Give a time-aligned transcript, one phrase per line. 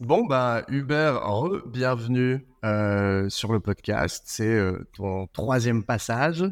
[0.00, 1.20] Bon, bah, Hubert,
[1.66, 4.22] bienvenue euh, sur le podcast.
[4.28, 6.44] C'est euh, ton troisième passage.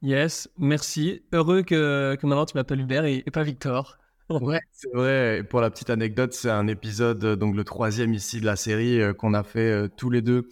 [0.00, 1.22] Yes, merci.
[1.30, 3.98] Heureux que, que maintenant tu m'appelles Hubert et, pas Victor.
[4.30, 5.44] ouais, c'est vrai.
[5.44, 8.98] pour la petite anecdote, c'est un épisode, euh, donc le troisième ici de la série,
[9.18, 10.48] qu'on a fait tous les deux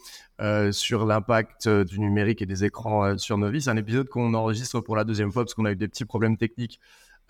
[0.70, 3.62] sur l'impact du numérique et des écrans sur nos vies.
[3.62, 6.04] C'est un épisode qu'on enregistre pour la deuxième fois parce qu'on a eu des petits
[6.04, 6.78] problèmes techniques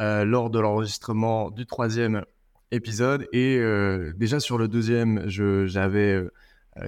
[0.01, 2.25] lors de l'enregistrement du troisième
[2.71, 3.27] épisode.
[3.33, 6.31] Et euh, déjà sur le deuxième, j'avais euh,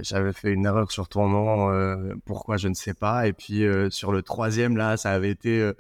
[0.03, 3.27] j'avais fait une erreur sur ton nom, euh, pourquoi je ne sais pas.
[3.27, 5.73] Et puis sur le troisième, là, ça avait été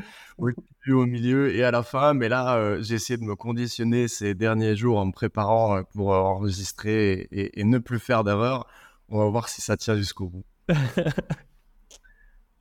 [0.80, 2.14] plus au milieu et à la fin.
[2.14, 7.28] Mais là, j'ai essayé de me conditionner ces derniers jours en me préparant pour enregistrer
[7.30, 8.66] et, et ne plus faire d'erreur.
[9.08, 10.44] On va voir si ça tient jusqu'au bout.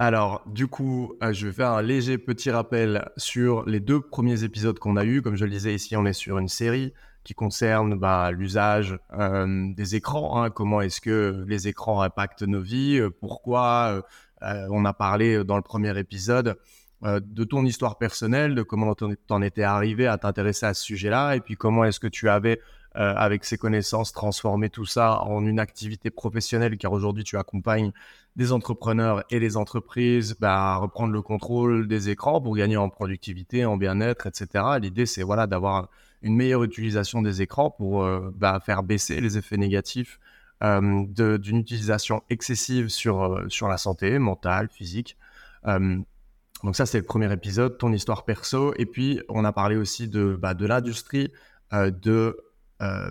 [0.01, 4.79] Alors, du coup, je vais faire un léger petit rappel sur les deux premiers épisodes
[4.79, 5.21] qu'on a eus.
[5.21, 9.95] Comme je le disais ici, on est sur une série qui concerne bah, l'usage des
[9.95, 10.41] écrans.
[10.41, 10.49] Hein.
[10.49, 14.03] comment est-ce que les écrans impactent nos vies Pourquoi
[14.41, 16.57] On a parlé dans le premier épisode
[17.03, 21.39] de ton histoire personnelle, de comment t'en étais arrivé à t'intéresser à ce sujet-là, et
[21.39, 22.59] puis comment est-ce que tu avais,
[22.95, 27.91] avec ces connaissances, transformé tout ça en une activité professionnelle, car aujourd'hui tu accompagnes
[28.35, 32.89] des entrepreneurs et des entreprises bah, à reprendre le contrôle des écrans pour gagner en
[32.89, 34.63] productivité, en bien-être, etc.
[34.81, 35.89] L'idée, c'est voilà d'avoir
[36.21, 40.19] une meilleure utilisation des écrans pour euh, bah, faire baisser les effets négatifs
[40.63, 41.05] euh,
[41.37, 45.17] d'une utilisation excessive sur, euh, sur la santé mentale, physique.
[45.65, 48.73] donc ça, c'est le premier épisode, ton histoire perso.
[48.77, 51.31] Et puis, on a parlé aussi de, bah, de l'industrie,
[51.71, 52.37] de,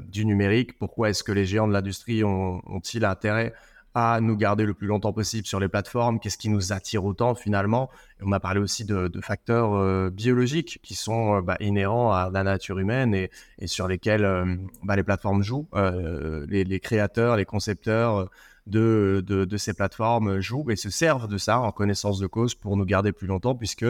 [0.07, 0.79] du numérique.
[0.79, 3.55] Pourquoi est-ce que les géants de l'industrie ont-ils intérêt
[3.95, 7.35] à nous garder le plus longtemps possible sur les plateformes, qu'est-ce qui nous attire autant
[7.35, 7.91] finalement.
[8.23, 12.45] on a parlé aussi de, facteurs euh, biologiques qui sont euh, bah, inhérents à la
[12.45, 13.31] nature humaine et,
[13.67, 15.69] sur lesquels euh, bah, les plateformes jouent.
[15.75, 18.31] Les, créateurs, les concepteurs
[18.67, 22.85] de, ces plateformes jouent et se servent de ça en connaissance de cause pour nous
[22.85, 23.87] garder plus longtemps puisque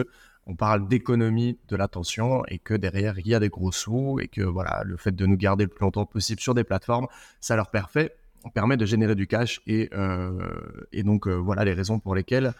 [0.47, 4.27] on parle d'économie de l'attention et que derrière il y a des gros sous et
[4.27, 7.07] que voilà le fait de nous garder le plus longtemps possible sur des plateformes,
[7.39, 8.11] ça leur permet
[8.53, 10.31] permet de générer du cash et, euh,
[11.03, 12.53] donc euh, voilà les raisons pour lesquelles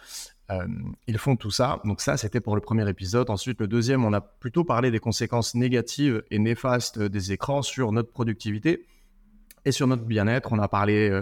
[0.51, 0.67] euh,
[1.07, 1.79] ils font tout ça.
[1.85, 3.29] Donc ça, c'était pour le premier épisode.
[3.29, 7.91] Ensuite, le deuxième, on a plutôt parlé des conséquences négatives et néfastes des écrans sur
[7.91, 8.85] notre productivité
[9.65, 10.51] et sur notre bien-être.
[10.51, 11.21] On a parlé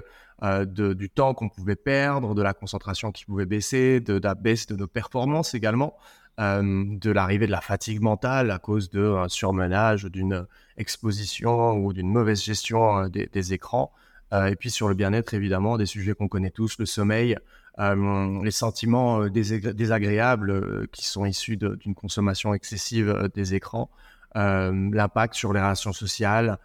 [0.66, 4.76] du temps qu'on pouvait perdre, de la concentration qui pouvait baisser, de, la baisse de
[4.76, 5.98] nos performances également,
[6.38, 10.46] de l'arrivée de la fatigue mentale à cause d'un surmenage, d'une
[10.78, 13.92] exposition ou d'une mauvaise gestion des écrans.
[14.34, 17.38] Euh, et puis sur le bien-être, évidemment, des sujets qu'on connaît tous, le sommeil,
[17.80, 23.90] euh, les sentiments euh, désagréables qui sont issus d'une consommation excessive des écrans,
[24.36, 26.60] l'impact sur les relations sociales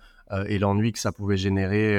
[0.47, 1.99] et l'ennui que ça pouvait générer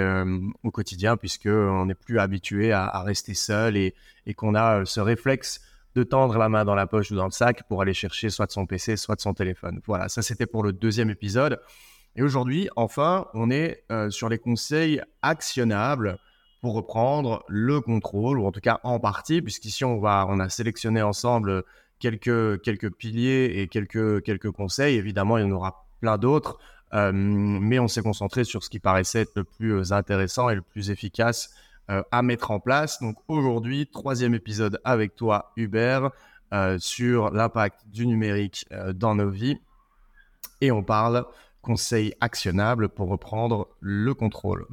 [0.63, 3.95] au quotidien, puisqu'on n'est plus habitué à, rester seul et,
[4.27, 5.61] et qu'on a ce réflexe
[5.95, 8.51] de tendre la main dans la poche ou dans le sac pour aller chercher soit
[8.51, 9.79] son PC, soit son téléphone.
[9.85, 11.59] Voilà, ça c'était pour le deuxième épisode.
[12.15, 16.17] Et aujourd'hui, enfin, on est euh, sur les conseils actionnables
[16.61, 21.01] pour reprendre le contrôle, ou en tout cas en partie, puisqu'ici on, on a sélectionné
[21.01, 21.63] ensemble
[21.99, 24.95] quelques, quelques piliers et quelques, quelques conseils.
[24.95, 26.59] Évidemment, il y en aura plein d'autres,
[26.93, 30.55] euh, mais on s'est concentré sur ce qui paraissait être le plus euh, intéressant et
[30.55, 31.53] le plus efficace
[32.11, 33.01] à mettre en place.
[33.01, 36.11] Donc aujourd'hui, troisième épisode avec toi, Hubert,
[36.77, 38.65] sur l'impact du numérique
[38.95, 39.57] dans nos vies.
[40.61, 41.25] Et on parle
[41.63, 44.67] conseils actionnables pour reprendre le contrôle.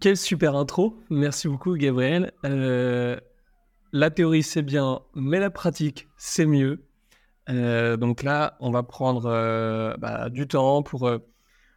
[0.00, 0.98] Quelle super intro.
[1.10, 2.32] Merci beaucoup, Gabriel.
[2.44, 3.18] Euh,
[3.92, 6.84] la théorie, c'est bien, mais la pratique, c'est mieux.
[7.48, 11.10] Euh, donc là, on va prendre euh, bah, du temps pour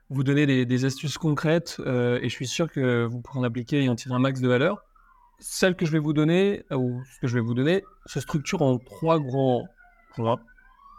[0.10, 3.90] vous donner des, astuces concrètes et je suis sûr que vous pourrez en appliquer et
[3.90, 4.84] en tirer un max de valeur.
[5.40, 8.62] Celle que je vais vous donner, ou ce que je vais vous donner, se structure
[8.62, 9.68] en trois grands
[10.16, 10.40] points.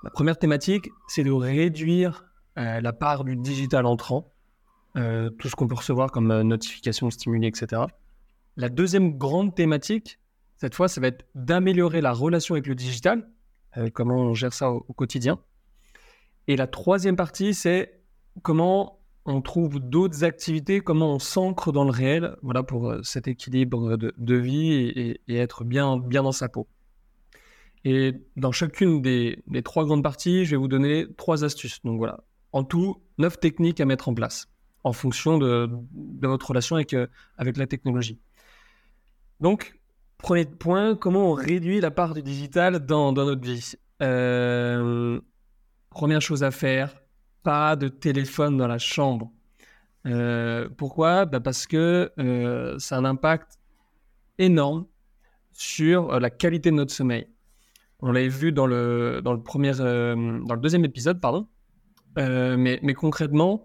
[0.04, 4.32] La première thématique, c'est de réduire la part du digital entrant,
[4.96, 7.82] euh, tout ce qu'on peut recevoir comme euh, notifications, stimuli, etc.
[8.56, 10.18] La deuxième grande thématique,
[10.56, 13.28] cette fois, ça va être d'améliorer la relation avec le digital,
[13.92, 15.38] comment on gère ça au, quotidien.
[16.48, 18.00] Et la troisième partie, c'est
[18.40, 23.98] comment on trouve d'autres activités, comment on s'ancre dans le réel, voilà, pour cet équilibre
[23.98, 26.66] de, vie et, être bien, bien dans sa peau.
[27.84, 31.82] Et dans chacune des, des, trois grandes parties, je vais vous donner trois astuces.
[31.84, 32.20] Donc voilà,
[32.56, 34.48] en tout, neuf techniques à mettre en place
[34.82, 35.68] en fonction de,
[36.22, 37.06] votre relation avec, euh,
[37.36, 38.18] avec la technologie.
[39.40, 39.78] Donc,
[40.16, 43.74] premier point, comment on réduit la part du digital dans, notre vie?
[44.02, 45.20] Euh,
[45.90, 46.94] Première chose à faire,
[47.42, 49.30] pas de téléphone dans la chambre.
[50.76, 51.24] pourquoi?
[51.26, 52.12] Bah, Parce que
[52.78, 53.58] ça a un impact
[54.38, 54.86] énorme
[55.52, 57.26] sur la qualité de notre sommeil.
[58.00, 61.48] On l'avait vu dans le, dans, le premier, dans le deuxième épisode, pardon.
[62.16, 63.64] Mais, mais concrètement,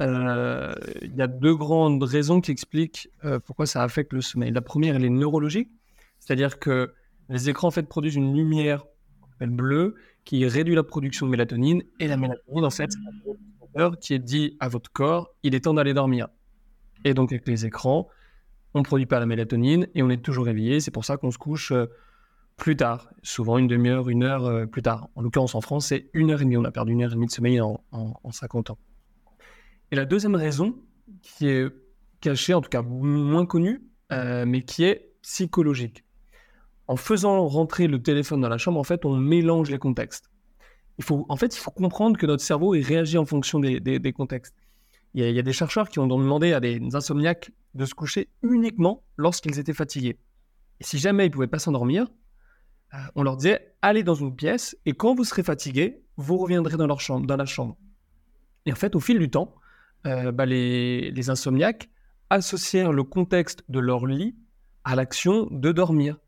[0.00, 3.10] il y a deux grandes raisons qui expliquent
[3.44, 4.50] pourquoi ça affecte le sommeil.
[4.50, 5.70] La première, elle est neurologique,
[6.18, 6.94] c'est-à-dire que
[7.28, 8.84] les écrans en fait produisent une lumière
[9.40, 9.94] bleue
[10.24, 12.90] qui réduit la production de mélatonine et la mélatonine en fait
[14.00, 16.28] qui est dit à votre corps il est temps d'aller dormir.
[17.04, 18.08] Et donc avec les écrans,
[18.74, 20.80] on ne produit pas la mélatonine et on est toujours réveillé.
[20.80, 21.86] C'est pour ça qu'on se couche euh,
[22.60, 25.08] plus tard, souvent une demi-heure, une heure euh, plus tard.
[25.16, 26.58] En l'occurrence en France, c'est une heure et demie.
[26.58, 27.80] On a perdu une heure et demie de sommeil en,
[28.30, 28.78] 50 ans.
[29.90, 30.76] Et la deuxième raison,
[31.22, 31.66] qui est
[32.20, 36.04] cachée, en tout cas moins connue, euh, mais qui est psychologique
[36.86, 40.28] en faisant rentrer le téléphone dans la chambre, en fait, on mélange les contextes.
[40.98, 44.12] Il faut, en fait, il faut comprendre que notre cerveau il réagit en fonction des,
[44.12, 44.56] contextes.
[45.14, 49.02] Il y, a, des chercheurs qui ont demandé à des insomniaques de se coucher uniquement
[49.16, 50.18] lorsqu'ils étaient fatigués.
[50.80, 52.08] Et si jamais ils ne pouvaient pas s'endormir,
[53.14, 56.86] on leur disait allez dans une pièce et quand vous serez fatigué, vous reviendrez dans,
[56.86, 57.76] leur chambre, dans la chambre.
[58.66, 59.54] Et en fait, au fil du temps,
[60.06, 61.88] euh, bah, les, les insomniaques
[62.30, 64.36] associèrent le contexte de leur lit
[64.84, 66.18] à l'action de dormir.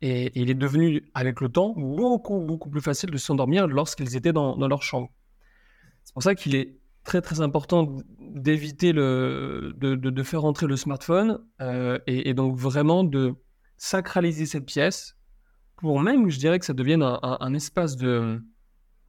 [0.00, 4.32] Et, il est devenu, avec le temps, beaucoup, beaucoup plus facile de s'endormir lorsqu'ils étaient
[4.32, 5.10] dans, leur chambre.
[6.02, 11.40] C'est pour ça qu'il est très, très important d'éviter de, de, faire entrer le smartphone
[11.60, 13.34] euh, et, donc vraiment de
[13.76, 15.16] sacraliser cette pièce
[15.82, 18.40] pour même, je dirais, que ça devienne un, espace de,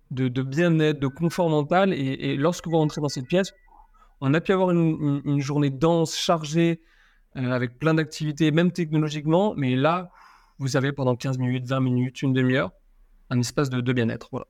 [0.09, 1.93] bien-être, de confort mental.
[1.93, 3.53] Et, lorsque vous rentrez dans cette pièce,
[4.21, 6.81] on a pu avoir une, journée dense, chargée,
[7.35, 10.11] euh, avec plein d'activités, même technologiquement, mais là,
[10.57, 12.71] vous avez pendant 15 minutes, 20 minutes, une demi-heure,
[13.29, 14.29] un espace de, bien-être.
[14.31, 14.47] Voilà.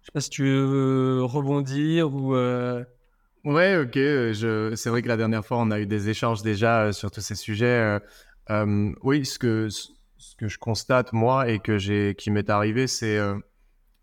[0.00, 2.34] Je sais pas si tu veux rebondir ou.
[2.34, 2.82] Euh...
[3.44, 3.98] Ouais, ok.
[4.76, 7.20] C'est vrai que la dernière fois, on a eu des échanges déjà euh, sur tous
[7.20, 8.00] ces sujets.
[8.50, 9.68] Euh, oui, ce que,
[10.20, 13.18] ce que je constate, moi, et que j'ai, qui m'est arrivé, c'est,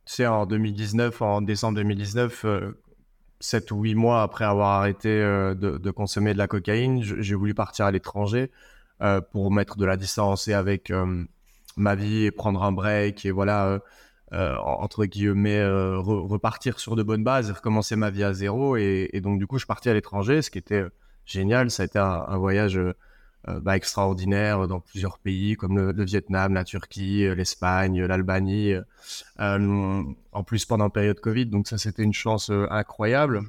[0.05, 2.45] c'est en 2019, en décembre 2019,
[3.39, 7.53] 7 ou 8 mois après avoir arrêté de, de, consommer de la cocaïne, j'ai voulu
[7.53, 8.51] partir à l'étranger
[9.31, 10.91] pour mettre de la distance et avec
[11.77, 13.79] ma vie et prendre un break et voilà, euh,
[14.33, 18.75] euh, entre guillemets, euh, repartir sur de bonnes bases recommencer ma vie à zéro.
[18.75, 20.83] Et, donc, du coup, je partais à l'étranger, ce qui était
[21.25, 21.71] génial.
[21.71, 22.79] Ça a été un, voyage
[23.45, 28.73] bah, extraordinaire dans plusieurs pays comme le, Vietnam, la Turquie, l'Espagne, l'Albanie.
[29.39, 33.41] en plus, pendant période Covid, donc ça, c'était une chance incroyable.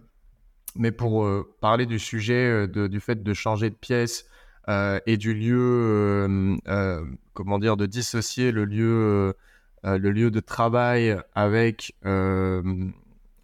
[0.76, 1.28] Mais pour
[1.60, 4.26] parler du sujet du fait de changer de pièce
[4.68, 6.58] et du lieu
[7.38, 9.32] comment dire, de dissocier le lieu,
[9.84, 12.62] euh, le lieu de travail avec, euh,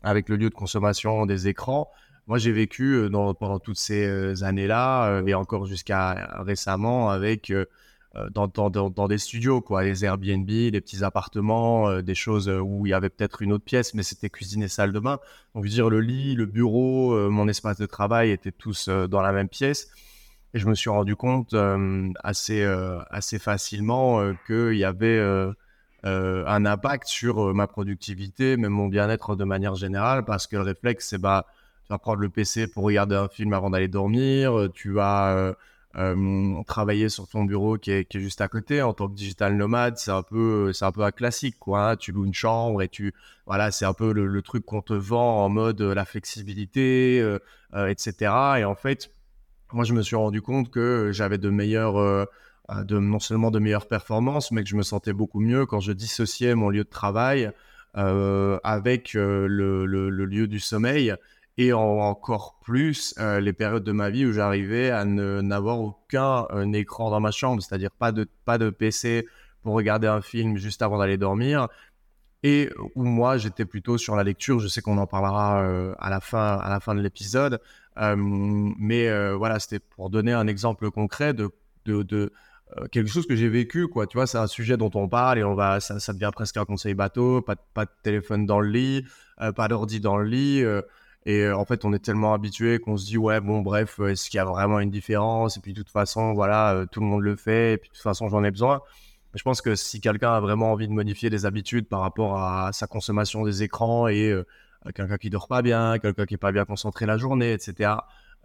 [0.02, 1.88] avec le lieu de consommation des écrans.
[2.26, 7.52] Moi, j'ai vécu pendant toutes ces années-là et encore jusqu'à récemment avec
[8.30, 13.10] dans, des studios, quoi, les Airbnb, les petits appartements, des choses où il y avait
[13.10, 15.18] peut-être une autre pièce, mais c'était cuisine et salle de bain.
[15.54, 19.20] Donc, je veux dire, le lit, le bureau, mon espace de travail étaient tous dans
[19.20, 19.90] la même pièce.
[20.54, 21.54] Et je me suis rendu compte
[22.22, 22.64] assez,
[23.10, 25.20] assez facilement qu'il y avait
[26.04, 31.08] un impact sur ma productivité, même mon bien-être de manière générale, parce que le réflexe,
[31.08, 31.46] c'est bah,
[31.84, 35.54] tu vas prendre le PC pour regarder un film avant d'aller dormir, tu vas
[36.66, 38.82] travailler sur ton bureau qui est, qui est, juste à côté.
[38.82, 41.91] En tant que digital nomade, c'est un peu, c'est un peu un classique, quoi.
[41.91, 41.96] Hein.
[41.96, 43.14] Tu loues une chambre et tu,
[43.46, 47.24] voilà, c'est un peu le, truc qu'on te vend en mode la flexibilité,
[47.74, 48.32] etc.
[48.58, 49.10] Et en fait,
[49.74, 52.24] moi, je me suis rendu compte que j'avais de meilleures, euh,
[52.70, 55.81] euh, de, non seulement de meilleures performances, mais que je me sentais beaucoup mieux quand
[55.81, 57.50] je dissociais mon lieu de travail
[57.96, 61.14] euh, avec le, lieu du sommeil
[61.56, 67.20] et encore plus les périodes de ma vie où j'arrivais à n'avoir aucun écran dans
[67.20, 69.27] ma chambre, c'est-à-dire pas de, pas de PC
[69.63, 71.69] pour regarder un film juste avant d'aller dormir.
[72.43, 74.58] Et où moi, j'étais plutôt sur la lecture.
[74.58, 75.65] Je sais qu'on en parlera
[75.99, 77.58] à, la fin, à la fin de l'épisode.
[77.99, 81.51] Euh, mais euh, voilà, c'était pour donner un exemple concret de,
[81.87, 82.32] de,
[82.77, 84.06] euh, quelque chose que j'ai vécu, quoi.
[84.06, 86.65] Tu vois, c'est un sujet dont on parle et on va, ça, devient presque un
[86.65, 87.41] conseil bateau.
[87.41, 89.05] Pas, pas de téléphone dans le lit,
[89.56, 90.65] pas d'ordi dans le lit.
[91.26, 94.38] Et en fait, on est tellement habitué qu'on se dit, ouais, bon, bref, est-ce qu'il
[94.38, 95.56] y a vraiment une différence?
[95.56, 97.74] Et puis, de toute façon, voilà, tout le monde le fait.
[97.74, 98.82] Et puis, de toute façon, j'en ai besoin.
[99.34, 102.72] Je pense que si quelqu'un a vraiment envie de modifier des habitudes par rapport à
[102.72, 104.34] sa consommation des écrans et
[104.94, 107.96] quelqu'un qui dort pas bien, quelqu'un qui est pas bien concentré la journée, etc.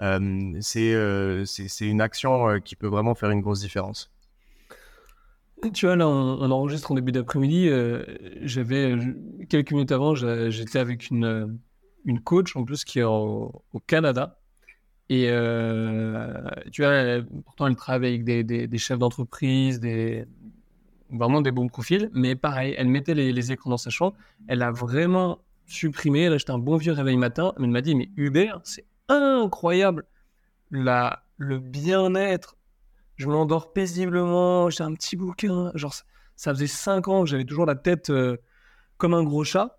[0.02, 4.10] Euh, euh, c'est une action euh, qui peut vraiment faire une grosse différence.
[5.74, 7.70] Tu vois, là, on, enregistre en début d'après-midi.
[8.44, 8.96] J'avais
[9.50, 11.60] quelques minutes avant, j'étais avec une,
[12.06, 14.40] une coach en plus qui est au Canada.
[15.10, 15.28] Et
[16.72, 19.82] tu vois, pourtant, elle travaille avec des, chefs d'entreprise,
[21.10, 22.10] vraiment des bons profils.
[22.14, 24.16] Mais pareil, elle mettait les, écrans dans sa chambre.
[24.48, 26.22] Elle a vraiment supprimé.
[26.22, 27.54] Elle a acheté un bon vieux réveil matin.
[27.58, 30.06] Elle m'a dit Mais Uber, c'est incroyable.
[30.72, 32.56] La, le bien-être.
[33.16, 34.70] Je m'endors paisiblement.
[34.70, 35.72] J'ai un petit bouquin.
[35.74, 35.96] Genre,
[36.36, 38.12] ça faisait 5 ans que j'avais toujours la tête
[38.98, 39.79] comme un gros chat.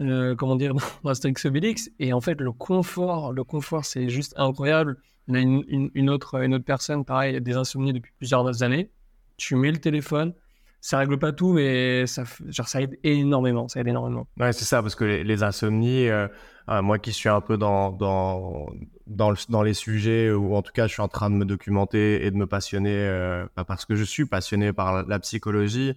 [0.00, 0.74] Euh, comment dire,
[1.04, 1.90] dans Astérix Obélix.
[1.98, 4.96] Et en fait, le confort, le confort, c'est juste incroyable.
[5.28, 8.90] On a une, autre, une autre personne, pareil, des insomnies depuis plusieurs années.
[9.36, 10.34] Tu mets le téléphone,
[10.80, 13.68] ça règle pas tout, mais ça, genre, ça aide énormément.
[13.68, 14.26] Ça aide énormément.
[14.38, 16.28] Ouais, c'est ça, parce que les, insomnies, euh,
[16.68, 18.66] euh, moi qui suis un peu dans, dans,
[19.06, 22.30] dans, les sujets, ou en tout cas, je suis en train de me documenter et
[22.30, 25.94] de me passionner, euh, parce que je suis passionné par la, psychologie.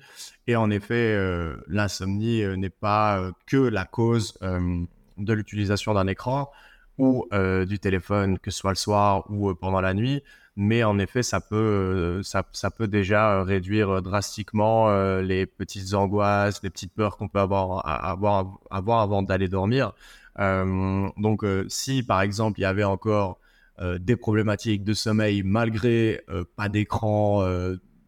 [0.48, 1.18] Et en effet,
[1.68, 6.50] l'insomnie n'est pas que la cause de l'utilisation d'un écran
[6.98, 7.28] ou
[7.66, 10.22] du téléphone, que ce soit le soir ou pendant la nuit
[10.60, 15.94] mais en effet, ça peut, euh, ça, peut déjà euh, réduire euh, drastiquement les petites
[15.94, 19.94] angoisses, les petites peurs qu'on peut avoir, avoir, avoir avant d'aller dormir.
[20.38, 23.40] Donc, si par exemple il y avait encore
[24.00, 26.22] des problématiques de sommeil malgré
[26.56, 27.46] pas d'écran,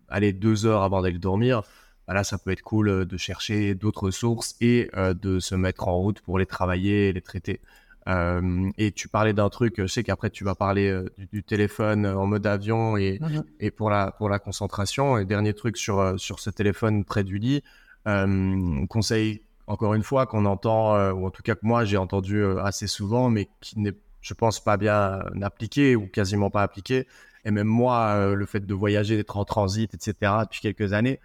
[0.08, 1.64] aller deux heures avant d'aller dormir,
[2.08, 5.98] bah là, ça peut être cool de chercher d'autres sources et de se mettre en
[5.98, 7.62] route pour les travailler et les traiter.
[8.10, 12.06] Euh, et tu parlais d'un truc, je sais qu'après tu vas parler euh, du, téléphone
[12.08, 13.20] en mode avion et,
[13.60, 15.18] et, pour, la, pour la concentration.
[15.18, 17.64] Et dernier truc sur, euh, sur ce téléphone près du lit,
[18.90, 22.88] conseil encore une fois qu'on entend, ou en tout cas que moi j'ai entendu assez
[22.88, 27.08] souvent, mais qui n'est, je pense, pas bien appliqué ou quasiment pas appliqué.
[27.46, 31.20] Et même moi, le fait de voyager, d'être en transit, etc., depuis quelques années,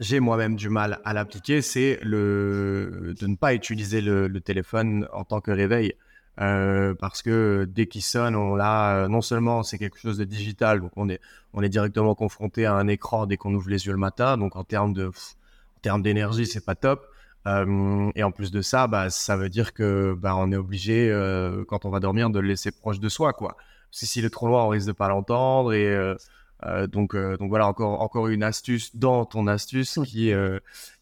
[0.00, 5.24] j'ai moi-même du mal à l'appliquer, c'est le de ne pas utiliser le, téléphone en
[5.24, 5.94] tant que réveil.
[6.40, 9.08] Euh, parce que dès qu'il sonne, on l'a.
[9.08, 11.20] Non seulement c'est quelque chose de digital, donc on est
[11.52, 14.54] on est directement confronté à un écran dès qu'on ouvre les yeux le matin, donc
[14.54, 17.08] en termes de en termes d'énergie, c'est pas top.
[17.46, 21.10] Euh, et en plus de ça, bah, ça veut dire que bah, on est obligé
[21.10, 23.56] euh, quand on va dormir de le laisser proche de soi, quoi.
[23.90, 27.68] Si s'il est trop loin, on risque de pas l'entendre et euh, donc, donc voilà,
[27.68, 30.32] encore, encore une astuce dans ton astuce qui,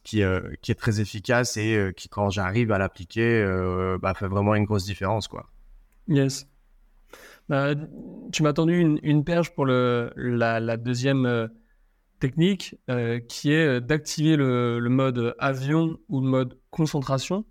[0.04, 0.22] qui,
[0.62, 3.44] qui est très efficace et qui, quand j'arrive à l'appliquer,
[4.00, 5.26] bah, fait vraiment une grosse différence.
[5.26, 5.46] Quoi.
[6.06, 6.46] Yes.
[7.48, 7.74] Bah,
[8.30, 11.48] tu m'as tendu une, une, perche pour le, la, la deuxième
[12.18, 12.76] technique
[13.28, 17.44] qui est d'activer le, le, mode avion ou le mode concentration.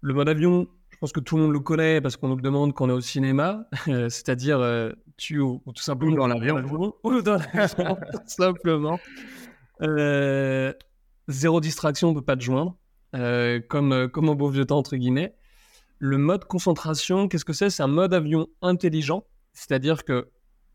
[0.00, 2.42] Le mode avion, je pense que tout le monde le connaît parce qu'on nous le
[2.42, 6.56] demande quand on est au cinéma, c'est-à-dire tu ou, tout simplement dans l'avion.
[7.04, 8.98] Ou dans l'avion, tout simplement.
[9.82, 10.72] Euh,
[11.28, 12.76] zéro distraction, on ne peut pas te joindre,
[13.14, 15.34] euh, comme, euh, comme au beau vieux temps, entre guillemets.
[15.98, 17.70] Le mode concentration, qu'est-ce que c'est?
[17.70, 20.30] C'est un mode avion intelligent, c'est-à-dire que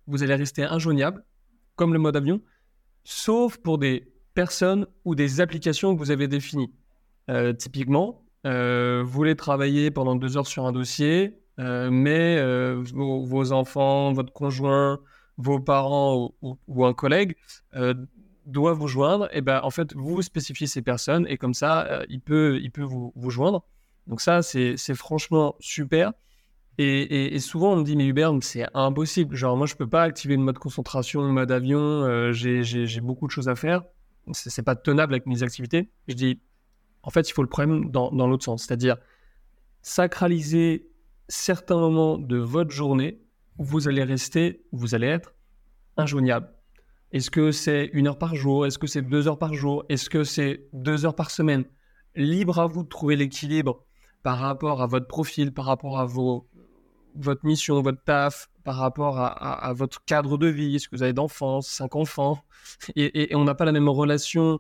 [0.07, 1.25] vous allez rester injoignable,
[1.75, 2.41] comme le mode avion,
[3.09, 6.73] sauf pour des personnes ou des applications que vous avez définies.
[7.57, 14.13] typiquement, vous voulez travailler pendant deux heures sur un dossier, euh, mais euh, vos, enfants,
[14.13, 14.99] votre conjoint,
[15.37, 17.35] vos parents ou, un collègue
[17.75, 17.93] euh,
[18.45, 22.21] doivent vous joindre, et ben en fait vous spécifiez ces personnes et comme ça il
[22.21, 23.65] peut il peut vous, vous joindre.
[24.05, 26.13] Donc ça c'est franchement super.
[26.79, 29.35] Et, souvent on me dit mais Hubert c'est impossible.
[29.35, 32.31] Genre moi je peux pas activer le mode concentration, le mode avion.
[32.31, 33.83] j'ai beaucoup de choses à faire.
[34.31, 35.89] C'est pas tenable avec mes activités.
[36.07, 36.39] Je dis
[37.03, 38.97] en fait il faut le problème dans, l'autre sens, c'est-à-dire
[39.81, 40.87] sacraliser
[41.29, 43.21] certains moments de votre journée
[43.57, 45.33] où vous allez rester, vous allez être
[45.95, 46.53] injoignable.
[47.11, 48.65] Est-ce que c'est une heure par jour?
[48.65, 49.85] Est-ce que c'est deux heures par jour?
[49.89, 51.63] Est-ce que c'est deux heures par semaine?
[52.15, 53.85] Libre à vous de trouver l'équilibre
[54.23, 56.47] par rapport à votre profil, par rapport à vos,
[57.17, 60.75] votre mission, votre taf, par rapport à, votre cadre de vie.
[60.75, 62.43] Est-ce que vous avez d'enfants, cinq enfants
[62.95, 64.59] et, on n'a pas la même relation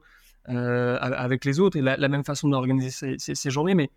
[0.49, 3.75] euh, avec les autres et la, même façon d'organiser ces journées.
[3.75, 3.89] Mais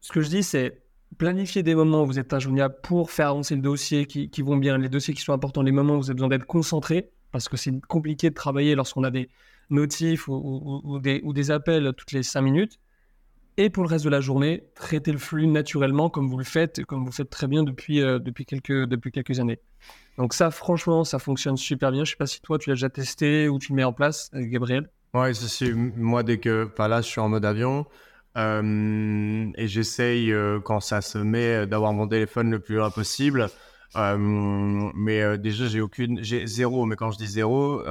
[0.00, 0.82] ce que je dis, c'est
[1.18, 4.76] planifier des moments où vous êtes injoignable pour faire avancer le dossier qui, vont bien,
[4.78, 7.56] les dossiers qui sont importants, les moments où vous avez besoin d'être concentré, parce que
[7.56, 9.30] c'est compliqué de travailler lorsqu'on a des
[9.70, 12.78] notifs ou, des, appels toutes les cinq minutes.
[13.56, 16.84] Et pour le reste de la journée, traiter le flux naturellement comme vous le faites,
[16.84, 19.60] comme vous faites très bien depuis, euh, depuis, quelques, depuis quelques années.
[20.18, 22.04] Donc ça, franchement, ça fonctionne super bien.
[22.04, 23.92] Je ne sais pas si toi, tu l'as déjà testé ou tu le mets en
[23.92, 24.90] place, Gabriel.
[25.14, 27.86] Oui, c'est moi, dès que, enfin là, je suis en mode avion,
[28.36, 33.48] euh, et j'essaye, euh, quand ça se met, d'avoir mon téléphone le plus loin possible.
[33.96, 36.84] Euh, mais déjà, j'ai aucune, j'ai zéro.
[36.86, 37.82] Mais quand je dis zéro,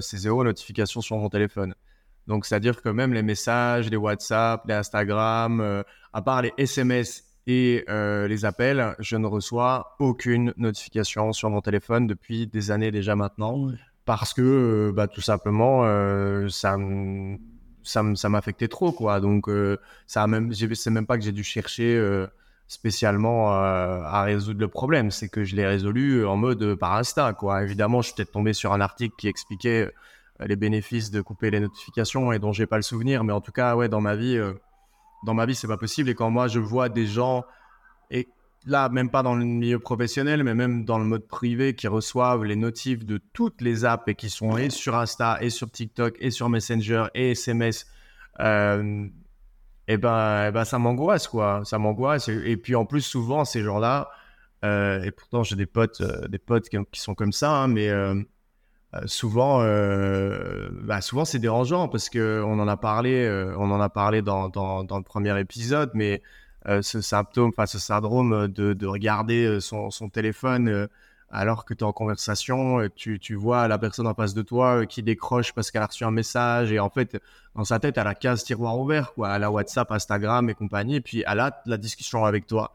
[0.00, 1.74] c'est zéro notification sur mon téléphone.
[2.26, 7.84] Donc, c'est-à-dire que même les messages, les WhatsApp, les Instagram, à part les SMS et
[7.88, 13.68] les appels, je ne reçois aucune notification sur mon téléphone depuis des années déjà maintenant,
[14.04, 15.84] parce que bah, tout simplement,
[16.48, 16.76] ça
[17.84, 19.20] ça m'affectait trop quoi.
[19.20, 19.50] Donc
[20.06, 22.00] ça a même c'est même pas que j'ai dû chercher
[22.68, 25.10] spécialement à résoudre le problème.
[25.10, 27.64] C'est que je l'ai résolu en mode par Insta quoi.
[27.64, 29.90] Évidemment je suis peut-être tombé sur un article qui expliquait
[30.46, 33.52] les bénéfices de couper les notifications et dont j'ai pas le souvenir mais en tout
[33.52, 34.38] cas ouais dans ma vie
[35.22, 36.10] dans ma vie, c'est pas possible.
[36.10, 37.44] Et quand moi, je vois des gens,
[38.10, 38.28] et
[38.66, 42.44] là, même pas dans le milieu professionnel, mais même dans le mode privé, qui reçoivent
[42.44, 46.16] les notifs de toutes les apps et qui sont et sur Insta, et sur TikTok,
[46.20, 47.86] et sur Messenger, et SMS,
[48.40, 49.06] euh,
[49.88, 51.62] et ben, ben ça m'angoisse, quoi.
[51.64, 52.28] Ça m'angoisse.
[52.28, 54.10] Et, puis, en plus, souvent, ces gens-là,
[54.64, 57.88] euh, et pourtant, j'ai des potes, euh, des potes qui, sont comme ça, hein, mais
[57.88, 58.14] euh,
[59.06, 63.80] souvent, euh, bah souvent c'est dérangeant parce que on en a parlé, euh, on en
[63.80, 66.22] a parlé dans, dans, le premier épisode, mais
[66.82, 70.88] ce symptôme, enfin ce syndrome de, de regarder son, son téléphone
[71.30, 74.86] alors que tu es en conversation, tu, tu, vois la personne en face de toi
[74.86, 77.18] qui décroche parce qu'elle a reçu un message et en fait
[77.56, 80.96] dans sa tête elle a 15 tiroirs ouverts, quoi, elle a WhatsApp, Instagram et compagnie,
[80.96, 82.72] et puis elle a la discussion avec toi.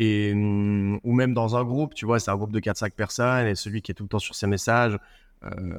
[0.00, 3.46] Et, hum, ou même dans un groupe, tu vois, c'est un groupe de 4-5 personnes
[3.46, 4.98] et celui qui est tout le temps sur ses messages, euh,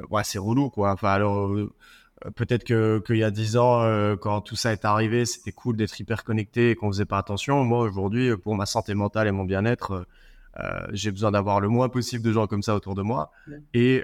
[0.10, 0.91] ouais, c'est relou, quoi.
[0.91, 1.51] Enfin, alors,
[2.25, 5.75] euh, peut-être qu'il y a 10 ans, euh, quand tout ça est arrivé, c'était cool
[5.75, 7.63] d'être hyper connecté et qu'on faisait pas attention.
[7.63, 10.06] Moi, aujourd'hui, pour ma santé mentale et mon bien-être,
[10.91, 13.32] j'ai besoin d'avoir le moins possible de gens comme ça autour de moi.
[13.74, 14.03] Et,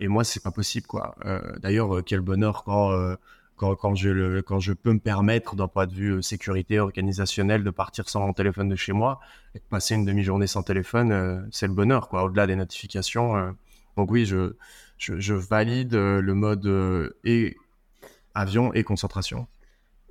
[0.00, 1.16] et moi, c'est pas possible, quoi.
[1.60, 3.16] D'ailleurs, quel bonheur quand,
[3.56, 7.64] quand, quand, je le, quand je peux me permettre, d'un point de vue sécurité organisationnelle,
[7.64, 9.20] de partir sans mon téléphone de chez moi
[9.54, 12.24] et de passer une demi-journée sans téléphone, c'est le bonheur, quoi.
[12.24, 13.56] Au-delà des notifications.
[13.96, 14.52] donc oui, je,
[14.98, 17.56] je, valide euh, le mode euh, et
[18.34, 19.46] avion et concentration.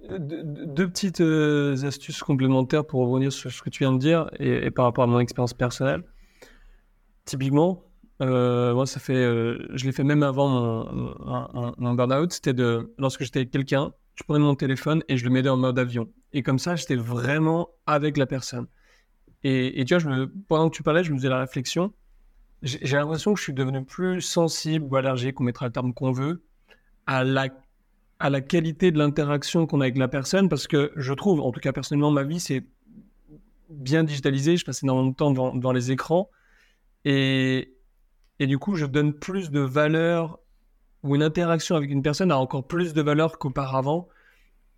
[0.09, 4.71] deux petites euh, astuces complémentaires pour revenir sur ce que tu viens de dire et,
[4.71, 6.03] par rapport à mon expérience personnelle.
[7.25, 7.83] Typiquement,
[8.19, 10.47] moi, ça fait, je l'ai fait même avant
[11.77, 12.31] mon, burn-out.
[12.31, 15.57] C'était de, lorsque j'étais avec quelqu'un, je prenais mon téléphone et je le mettais en
[15.57, 16.07] mode avion.
[16.33, 18.67] Et comme ça, j'étais vraiment avec la personne.
[19.43, 21.93] Et, tu vois, pendant que tu parlais, je me faisais la réflexion
[22.61, 26.11] j'ai l'impression que je suis devenu plus sensible ou allergique, on mettra le terme qu'on
[26.11, 26.43] veut,
[27.05, 27.47] à la,
[28.19, 31.51] à la qualité de l'interaction qu'on a avec la personne, parce que je trouve, en
[31.51, 32.65] tout cas personnellement, ma vie, c'est
[33.69, 36.29] bien digitalisé, je passe énormément de temps devant, les écrans,
[37.03, 37.75] et,
[38.39, 40.39] et du coup, je donne plus de valeur,
[41.03, 44.07] ou une interaction avec une personne a encore plus de valeur qu'auparavant,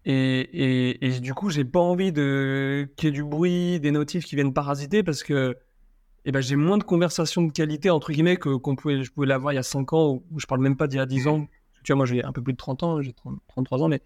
[0.04, 4.26] et, et, et, du coup, j'ai pas envie qu'il y ait du bruit, des notifs
[4.26, 5.58] qui viennent parasiter, parce que
[6.30, 9.28] eh ben, j'ai moins de conversations de qualité, entre guillemets, que qu'on pouvait, je pouvais
[9.28, 11.26] l'avoir il y a 5 ans, ou je parle même pas d'il y a 10
[11.30, 11.48] ans.
[11.86, 13.14] Tu vois, moi, j'ai un peu plus de 30 ans, j'ai
[13.48, 14.02] 33 ans, mais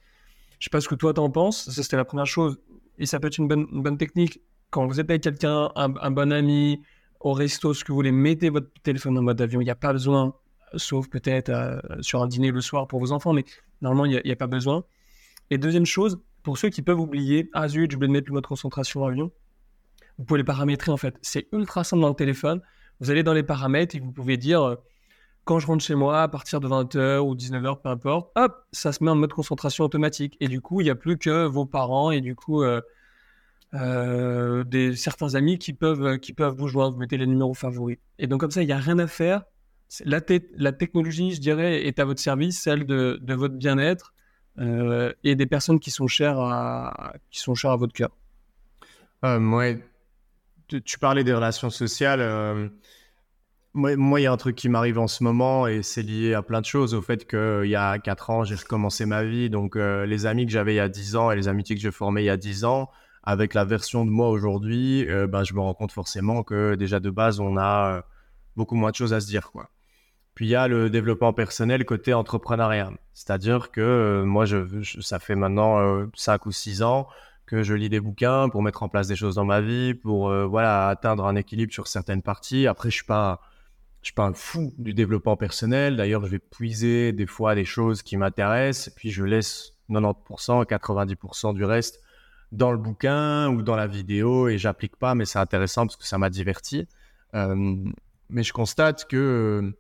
[0.60, 1.68] je sais pas ce que toi t'en penses.
[1.68, 2.60] Ça, c'était la première chose.
[3.00, 4.40] Et ça peut être une bonne, bonne technique.
[4.70, 6.84] Quand vous êtes avec quelqu'un, un, bon ami,
[7.22, 9.60] au resto, ce que vous voulez, mettez votre téléphone en mode avion.
[9.60, 10.36] Il n'y a pas besoin,
[10.76, 13.46] sauf peut-être euh, sur un dîner le soir pour vos enfants, mais
[13.82, 14.84] normalement, il n'y a, pas besoin.
[15.50, 18.46] Et deuxième chose, pour ceux qui peuvent oublier, ah zut, je vais mettre le mode
[18.46, 19.32] concentration en avion,
[20.22, 21.16] vous pouvez les paramétrer en fait.
[21.24, 22.62] C'est ultra simple dans le téléphone.
[23.00, 24.76] Vous allez dans les paramètres et vous pouvez dire euh,
[25.46, 28.92] quand je rentre chez moi à partir de 20h ou 19h, peu importe, hop, ça
[28.92, 30.38] se met en mode concentration automatique.
[30.40, 32.82] Et du coup, il n'y a plus que vos parents et du coup euh,
[33.74, 36.94] euh, des, certains amis qui peuvent, qui peuvent vous joindre.
[36.94, 37.98] Vous mettez les numéros favoris.
[38.20, 39.42] Et donc comme ça, il n'y a rien à faire.
[40.06, 44.14] La, technologie, je dirais, est à votre service, celle de, votre bien-être
[44.60, 48.12] et des personnes qui sont chères à, qui sont chères à votre cœur.
[49.24, 49.74] moi,
[50.80, 52.22] tu parlais des relations sociales.
[52.22, 52.70] Euh,
[53.74, 56.42] moi, il y a un truc qui m'arrive en ce moment et c'est lié à
[56.42, 56.94] plein de choses.
[56.94, 59.50] Au fait qu'il y a 4 ans, j'ai recommencé ma vie.
[59.50, 61.82] Donc, euh, les amis que j'avais il y a 10 ans et les amitiés que
[61.82, 62.90] j'ai formées il y a 10 ans,
[63.24, 67.00] avec la version de moi aujourd'hui, euh, ben, je me rends compte forcément que déjà
[67.00, 68.04] de base, on a
[68.58, 69.52] beaucoup moins de choses à se dire.
[70.36, 72.92] Puis il y a le développement personnel côté entrepreneuriat.
[73.14, 74.46] C'est-à-dire que moi,
[75.02, 77.08] ça fait maintenant 5 ou 6 ans
[77.52, 80.30] que je lis des bouquins pour mettre en place des choses dans ma vie, pour
[80.30, 82.66] euh, voilà atteindre un équilibre sur certaines parties.
[82.66, 83.42] Après, je suis pas
[84.02, 85.98] je suis pas un fou du développement personnel.
[85.98, 91.54] D'ailleurs, je vais puiser des fois des choses qui m'intéressent, puis je laisse 90%, 90%
[91.54, 92.00] du reste
[92.54, 96.08] dans le bouquin ou dans la vidéo et j'applique pas, mais c'est intéressant parce que
[96.08, 96.88] ça m'a diverti.
[97.36, 97.76] Euh,
[98.30, 99.76] mais je constate que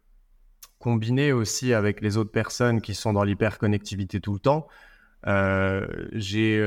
[0.78, 4.68] combiné aussi avec les autres personnes qui sont dans l'hyperconnectivité tout le temps,
[5.28, 6.60] euh, j'ai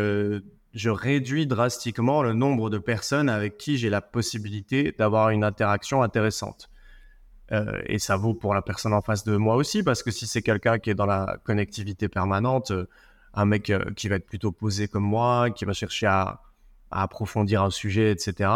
[0.74, 6.02] je réduis drastiquement le nombre de personnes avec qui j'ai la possibilité d'avoir une interaction
[6.02, 6.68] intéressante.
[7.52, 10.26] Euh, et ça vaut pour la personne en face de moi aussi, parce que si
[10.26, 12.88] c'est quelqu'un qui est dans la connectivité permanente, euh,
[13.34, 16.40] un mec euh, qui va être plutôt posé comme moi, qui va chercher à,
[16.90, 18.48] approfondir un sujet, etc.,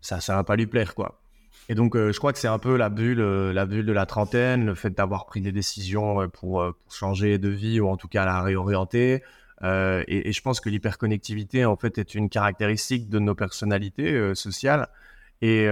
[0.00, 1.20] ça, ça va pas lui plaire, quoi.
[1.68, 4.66] Et donc, je crois que c'est un peu la bulle, la bulle de la trentaine,
[4.66, 8.42] le fait d'avoir pris des décisions pour, changer de vie ou en tout cas la
[8.42, 9.22] réorienter.
[9.62, 14.88] Et, et, je pense que l'hyperconnectivité, en fait, est une caractéristique de nos personnalités sociales.
[15.40, 15.66] Et,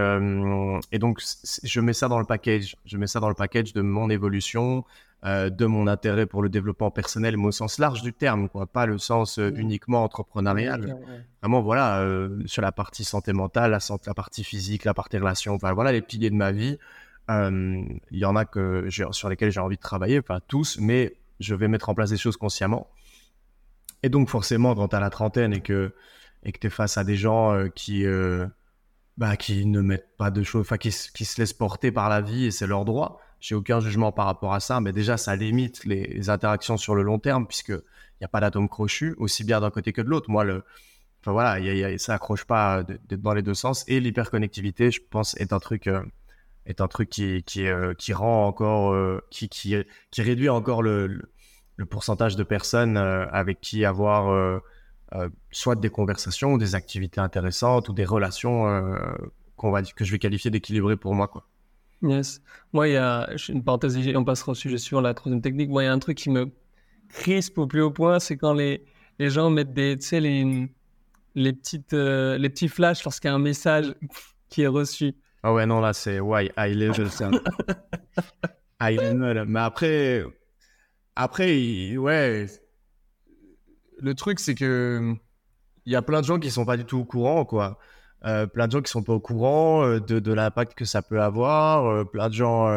[0.92, 1.20] et, donc,
[1.64, 2.76] je mets ça dans le package.
[2.85, 4.85] Je mets ça dans le package de mon évolution,
[5.26, 8.66] euh, de mon intérêt pour le développement personnel, mais au sens large du terme, quoi,
[8.66, 10.96] pas le sens euh, uniquement entrepreneurial.
[11.42, 15.18] Vraiment, voilà, euh, sur la partie santé mentale, la, santé, la partie physique, la partie
[15.18, 16.79] relation, enfin, voilà les piliers de ma vie.
[17.29, 21.55] Il y en a que sur lesquels j'ai envie de travailler, enfin tous, mais je
[21.55, 22.88] vais mettre en place des choses consciemment.
[24.03, 25.93] Et donc, forcément, quand tu as la trentaine et que
[26.43, 28.07] et que tu es face à des gens qui,
[29.19, 32.47] bah, qui ne mettent pas de choses, qui, qui, se laissent porter par la vie
[32.47, 35.85] et c'est leur droit, j'ai aucun jugement par rapport à ça, mais déjà, ça limite
[35.85, 37.83] les, interactions sur le long terme, puisqu'il
[38.21, 40.31] n'y a pas d'atome crochu, aussi bien d'un côté que de l'autre.
[40.31, 40.63] Moi, le,
[41.21, 41.59] enfin, voilà,
[41.99, 43.85] ça accroche pas dans les deux sens.
[43.89, 46.03] Et l'hyperconnectivité, je pense, est un truc, euh,
[46.67, 49.75] est un truc qui, qui, euh, qui rend encore, euh, qui, qui,
[50.11, 51.33] qui, réduit encore le,
[51.87, 54.61] pourcentage de personnes avec qui avoir
[55.51, 58.66] soit des conversations, ou des activités intéressantes, ou des relations
[59.57, 61.47] qu'on va, que je vais qualifier d'équilibrées pour moi, quoi.
[62.03, 62.40] Yes.
[62.73, 65.69] Moi, il y a une parenthèse, on passera au sujet sur la troisième technique.
[65.69, 66.51] Moi, il y a un truc qui me
[67.11, 68.85] crispe au plus haut point, c'est quand les,
[69.19, 70.69] les gens mettent des, tu sais, les,
[71.35, 73.95] les, petites, euh, les petits flashs lorsqu'il y a un message
[74.49, 75.14] qui est reçu.
[75.43, 77.09] Ah ouais, non, là, c'est ouais, high level.
[78.81, 79.45] high level.
[79.47, 80.25] Mais après,
[81.16, 82.46] après, ouais,
[83.99, 85.14] le truc, c'est que
[85.87, 87.79] il y a plein de gens qui sont pas du tout au courant, quoi.
[88.27, 91.01] Euh, plein de gens qui sont pas au courant euh, de, de l'impact que ça
[91.01, 92.68] peut avoir, euh, plein de gens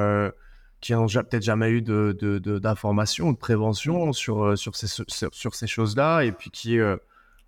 [0.80, 5.68] qui n'ont peut-être jamais eu d'informations, de, de, de, prévention sur, sur ces, sur, ces
[5.68, 6.80] choses-là, et puis qui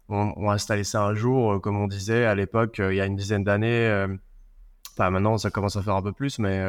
[0.10, 3.43] ont, installé ça un jour, comme on disait à l'époque, il y a une dizaine
[3.43, 4.08] d'années,
[4.93, 6.63] enfin maintenant ça commence à faire un peu plus, mais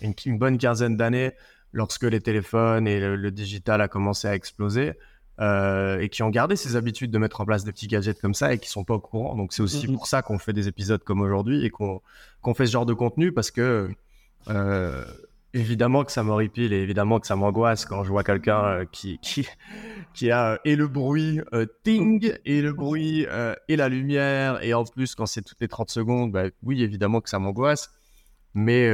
[0.00, 1.34] une, une, bonne quinzaine d'années,
[1.72, 4.94] lorsque les téléphones et le, digital a commencé à exploser,
[5.40, 8.34] euh, et qui ont gardé ces habitudes de mettre en place des petits gadgets comme
[8.34, 9.36] ça et qui sont pas au courant.
[9.36, 9.94] Donc c'est aussi mm-hmm.
[9.94, 12.00] pour ça qu'on fait des épisodes comme aujourd'hui et qu'on
[12.54, 13.88] fait ce genre de contenu parce que
[14.48, 15.04] euh,
[15.54, 19.18] évidemment que ça m'horripile et évidemment que ça m'angoisse quand je vois quelqu'un euh, qui,
[19.18, 19.46] qui,
[20.12, 21.40] qui a et le bruit
[21.84, 23.24] ting et le bruit
[23.68, 27.20] et la lumière et en plus quand c'est toutes les 30 secondes, bah, oui évidemment
[27.20, 27.92] que ça m'angoisse.
[28.58, 28.90] Mais,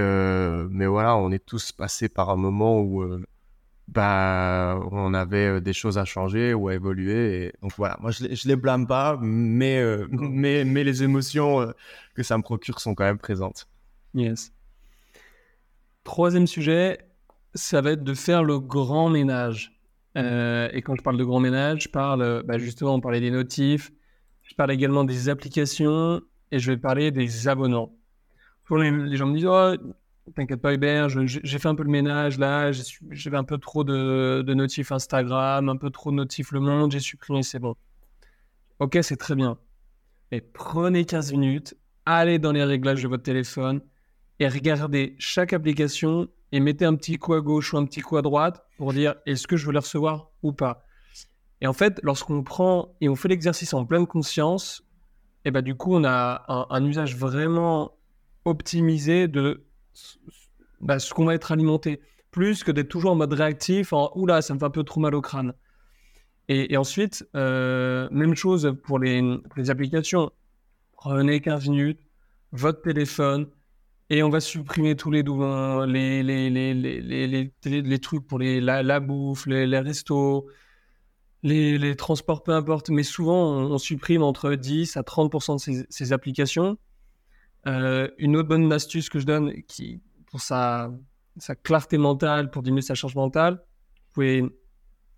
[0.70, 3.02] mais voilà, on est tous passés par un moment où
[3.88, 7.52] bah, on avait euh, des choses à changer ou à évoluer.
[7.62, 11.72] Donc voilà, moi je, je les blâme pas, mais, euh, mais, mais les émotions euh,
[12.14, 13.68] que ça me procure sont quand même présentes.
[14.14, 14.52] Yes.
[16.04, 16.98] Troisième sujet,
[17.54, 19.72] ça va être de faire le grand ménage.
[20.16, 23.90] et quand je parle de grand ménage, je parle bah, justement, on parlait des notifs,
[24.42, 27.96] je parle également des applications et je vais parler des abonnements.
[28.70, 29.74] Les, gens me disent, oh,
[30.34, 32.72] T'inquiète pas, Hubert, j'ai fait un peu le ménage là,
[33.10, 36.92] j'avais un peu trop de, de, notifs Instagram, un peu trop de notifs Le Monde,
[36.92, 37.74] j'ai supprimé, c'est bon.
[38.78, 39.58] Ok, c'est très bien.
[40.32, 43.82] Mais prenez 15 minutes, allez dans les réglages de votre téléphone
[44.38, 48.16] et regardez chaque application et mettez un petit coup à gauche ou un petit coup
[48.16, 50.86] à droite pour dire est-ce que je veux les recevoir ou pas?
[51.60, 54.82] Et en fait, lorsqu'on prend et on fait l'exercice en pleine conscience,
[55.44, 57.92] et eh ben du coup, on a un usage vraiment
[58.44, 59.64] optimisé de
[60.80, 64.42] bah, ce qu'on va être alimenté, plus que d'être toujours en mode réactif, en oula,
[64.42, 65.54] ça me fait un peu trop mal au crâne.
[66.48, 70.30] Et, ensuite, euh, même chose pour les, applications.
[70.92, 72.00] Prenez 15 minutes,
[72.52, 73.48] votre téléphone,
[74.10, 79.00] et on va supprimer tous les, les, les, les, les, les, trucs pour les, la,
[79.00, 80.46] bouffe, les, restos,
[81.42, 82.90] les, les, transports, peu importe.
[82.90, 86.76] Mais souvent, on, supprime entre 10 à 30% de ces, ces applications
[87.66, 89.52] euh, une autre bonne astuce que je donne
[90.26, 90.90] pour sa,
[91.62, 94.44] clarté mentale, pour diminuer sa charge mentale, vous pouvez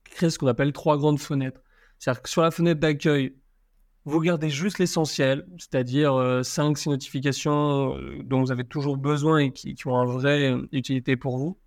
[0.04, 1.60] créer ce qu'on appelle trois grandes fenêtres.
[1.98, 3.36] C'est-à-dire que sur la fenêtre d'accueil,
[4.04, 9.52] vous gardez juste l'essentiel, c'est-à-dire 5-6 euh, notifications euh, dont vous avez toujours besoin et
[9.52, 11.58] qui, ont une vraie utilité pour vous.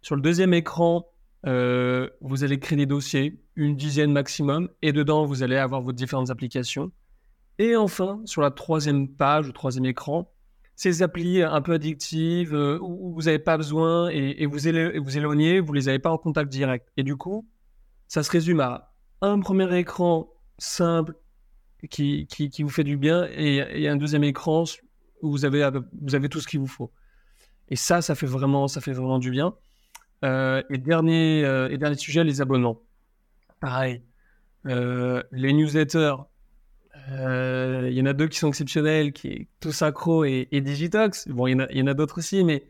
[0.00, 1.06] Sur le deuxième écran,
[1.44, 6.30] vous allez créer des dossiers, une dizaine maximum, et dedans, vous allez avoir vos différentes
[6.30, 6.90] applications.
[7.60, 10.32] Et enfin, sur la troisième page, le troisième écran,
[10.76, 15.72] ces applis un peu addictives euh, où vous n'avez pas besoin et, vous, éloignez, vous
[15.74, 16.88] ne les avez pas en contact direct.
[16.96, 17.46] Et du coup,
[18.08, 21.16] ça se résume à un premier écran simple
[21.90, 22.26] qui,
[22.60, 24.64] vous fait du bien et, un deuxième écran
[25.20, 25.60] où vous avez,
[26.30, 26.90] tout ce qu'il vous faut.
[27.68, 29.54] Et ça, ça fait vraiment, ça fait vraiment du bien.
[30.24, 32.80] Euh, et, dernier, euh, et dernier sujet, les abonnements.
[33.60, 34.02] Pareil.
[34.64, 36.14] les newsletters,
[37.08, 41.28] il y en a deux qui sont exceptionnels, qui est Tout Synchro et, Digitox.
[41.28, 42.64] Bon, il y en a, d'autres aussi, mais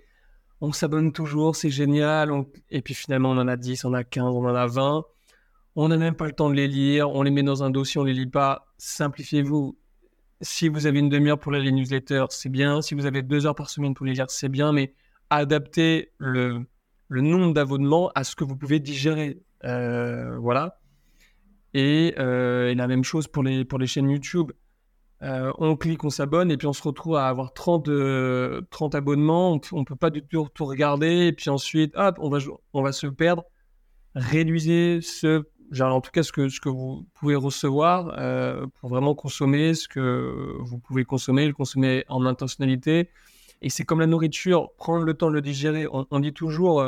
[0.61, 2.31] on s'abonne toujours, c'est génial.
[2.71, 5.05] Et puis finalement, on en a 10, on en a 15, on en a 20.
[5.77, 8.01] On n'a même pas le temps de les lire, on les met dans un dossier,
[8.01, 8.66] on les lit pas.
[8.79, 9.79] Simplifiez-vous.
[10.40, 12.83] Si vous avez une demi-heure pour lire les newsletters, c'est bien.
[12.83, 14.73] Si vous avez deux heures par semaine pour les lire, c'est bien.
[14.73, 14.95] Mais
[15.29, 16.64] adaptez le,
[17.09, 19.43] le nombre d'abonnements à ce que vous pouvez digérer.
[19.64, 20.80] Euh, voilà.
[21.76, 24.52] Euh, et, la même chose pour les, pour les chaînes YouTube.
[25.22, 27.90] Euh, on clique, on s'abonne, et puis on se retrouve à avoir 30,
[28.70, 29.61] 30 abonnements.
[29.72, 32.38] On ne peut pas du tout tout regarder, et puis ensuite, hop, on va,
[32.72, 33.44] on va se perdre.
[34.14, 38.06] Réduisez ce, genre, en tout cas ce que, ce que vous pouvez recevoir
[38.80, 43.11] pour vraiment consommer ce que vous pouvez consommer, le consommer en intentionnalité.
[43.62, 45.87] Et c'est comme la nourriture, prendre le temps de le digérer.
[45.92, 46.83] On, dit toujours,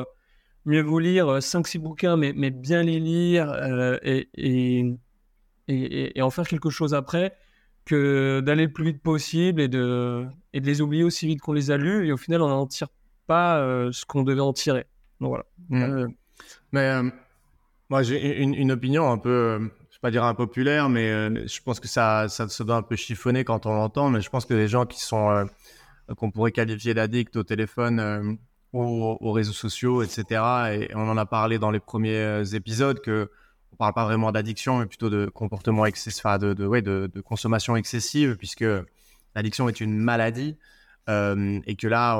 [0.65, 4.99] mieux vaut lire 5-6 euh, bouquins, mais, mais, bien les lire euh, et, et,
[5.69, 7.35] et, en faire quelque chose après
[7.85, 11.53] que d'aller le plus vite possible et de, et de les oublier aussi vite qu'on
[11.53, 12.07] les a lus.
[12.07, 12.89] Et au final, on n'en tire
[13.27, 14.87] pas euh, ce qu'on devait en tirer.
[15.21, 15.45] Donc voilà.
[15.69, 16.09] Mmh.
[16.73, 17.01] mais
[17.89, 21.09] moi, j'ai une, une, opinion un peu, je ne vais pas dire impopulaire, mais
[21.47, 24.11] je pense que ça, ça se doit un peu chiffonner quand on l'entend.
[24.11, 25.47] Mais je pense que les gens qui sont,
[26.17, 28.39] qu'on pourrait qualifier d'addicts au téléphone,
[28.73, 30.25] aux, réseaux sociaux, etc.
[30.73, 33.31] Et on en a parlé dans les premiers euh, épisodes que
[33.73, 38.37] on parle pas vraiment d'addiction, mais plutôt de comportement excessif, de, ouais, de, consommation excessive,
[38.37, 38.65] puisque
[39.35, 40.57] l'addiction est une maladie.
[41.09, 42.13] Euh, et que là,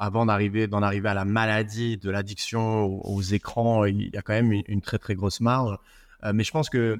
[0.00, 4.52] avant d'en arriver à la maladie de l'addiction aux, écrans, il y a quand même
[4.66, 5.76] une, très très grosse marge.
[6.24, 6.96] Euh, mais je pense que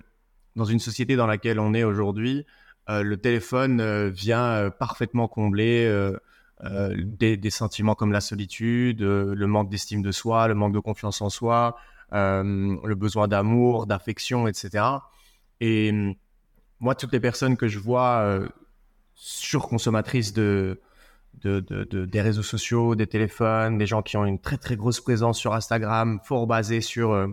[0.56, 2.44] dans une société dans laquelle on est aujourd'hui,
[2.88, 5.86] le téléphone vient parfaitement combler
[6.64, 10.80] euh, des, sentiments comme la solitude, euh, le manque d'estime de soi, le manque de
[10.80, 11.76] confiance en soi,
[12.12, 14.84] euh, le besoin d'amour, d'affection, etc.
[15.60, 15.92] Et
[16.80, 18.40] moi, toutes les personnes que je vois
[19.14, 20.80] surconsommatrices de,
[21.42, 25.00] de, de, des réseaux sociaux, des téléphones, des gens qui ont une très très grosse
[25.00, 27.28] présence sur Instagram, fort basée sur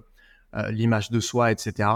[0.69, 1.89] l'image de soi, etc.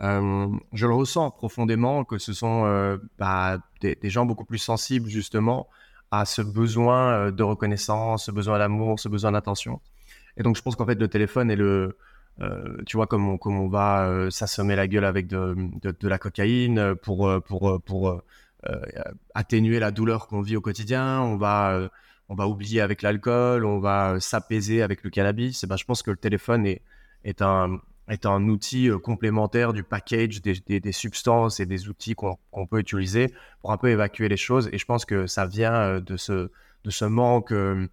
[0.00, 5.68] je le ressens profondément que ce sont bah, des, gens beaucoup plus sensibles justement
[6.10, 9.80] à ce besoin euh, de reconnaissance, ce besoin d'amour, ce besoin d'attention.
[10.36, 11.96] Et donc, je pense qu'en fait, le téléphone est le,
[12.40, 16.08] euh, tu vois, comme on, comme on va euh, s'assommer la gueule avec de, de,
[16.08, 18.22] la cocaïne pour, pour, pour
[19.34, 21.88] atténuer la douleur qu'on vit au quotidien, on va,
[22.28, 25.64] on va oublier avec l'alcool, on va s'apaiser avec le cannabis.
[25.64, 26.82] Et ben, je pense que le téléphone est,
[27.24, 32.66] est un, est un outil euh, complémentaire du package des, substances et des outils qu'on
[32.68, 34.68] peut utiliser pour un peu évacuer les choses.
[34.72, 36.50] Et je pense que ça vient euh, de ce,
[36.84, 37.88] de ce manque euh,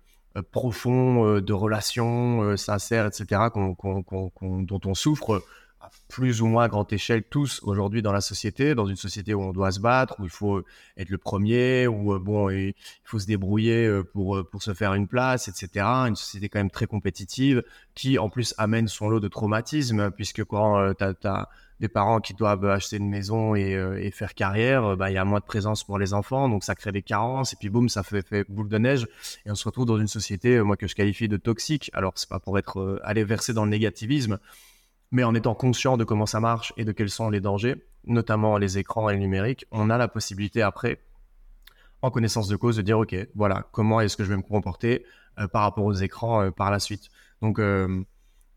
[0.51, 5.41] profond de relations sincères, etc., dont on souffre
[6.07, 9.51] plus ou moins grande échelle tous aujourd'hui dans la société, dans une société où on
[9.51, 10.63] doit se battre, où il faut
[10.97, 12.73] être le premier, où euh, bon, il
[13.03, 15.85] faut se débrouiller euh, pour, euh, pour se faire une place, etc.
[16.07, 17.63] Une société quand même très compétitive
[17.95, 22.33] qui en plus amène son lot de traumatismes puisque quand tu as, des parents qui
[22.33, 25.99] doivent acheter une maison et, faire carrière, bah, il y a moins de présence pour
[25.99, 29.07] les enfants, donc ça crée des carences et puis boum, ça fait, boule de neige
[29.45, 31.91] et on se retrouve dans une société, moi que je qualifie de toxique.
[31.93, 34.39] Alors c'est pas pour être aller verser dans le négativisme,
[35.11, 38.57] mais en étant conscient de comment ça marche et de quels sont les dangers, notamment
[38.57, 41.01] les écrans et le numérique, on a la possibilité après,
[42.01, 45.05] en connaissance de cause, de dire, OK, voilà, comment est-ce que je vais me comporter
[45.39, 47.09] euh, par rapport aux écrans euh, par la suite.
[47.41, 48.03] Donc, euh,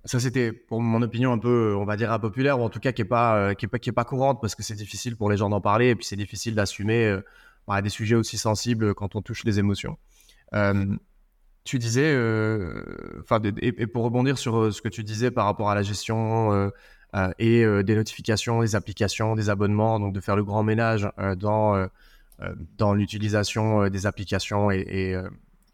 [0.04, 2.92] ça, c'était pour mon opinion un peu, on va dire, impopulaire, ou en tout cas
[2.92, 5.60] qui n'est pas, qui pas, pas courante, parce que c'est difficile pour les gens d'en
[5.60, 7.18] parler, et puis c'est difficile d'assumer
[7.68, 9.98] bah, des sujets aussi sensibles quand on touche les émotions
[11.64, 12.83] tu disais, euh,
[13.20, 16.53] enfin, et, pour rebondir sur euh, ce que tu disais par rapport à la gestion
[17.14, 21.88] euh, et des notifications, des applications, des abonnements, donc de faire le grand ménage dans,
[22.79, 25.16] dans l'utilisation des applications et,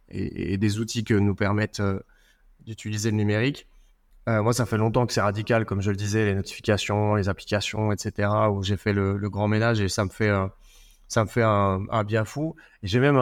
[0.09, 1.83] et, des outils que nous permettent
[2.65, 3.69] d'utiliser le numérique.
[4.27, 7.93] moi, ça fait longtemps que c'est radical, comme je le disais, les notifications, les applications,
[7.93, 10.33] etc., où j'ai fait le, le, grand ménage et ça me fait
[11.09, 12.57] ça me fait un, bien fou.
[12.83, 13.21] J'ai même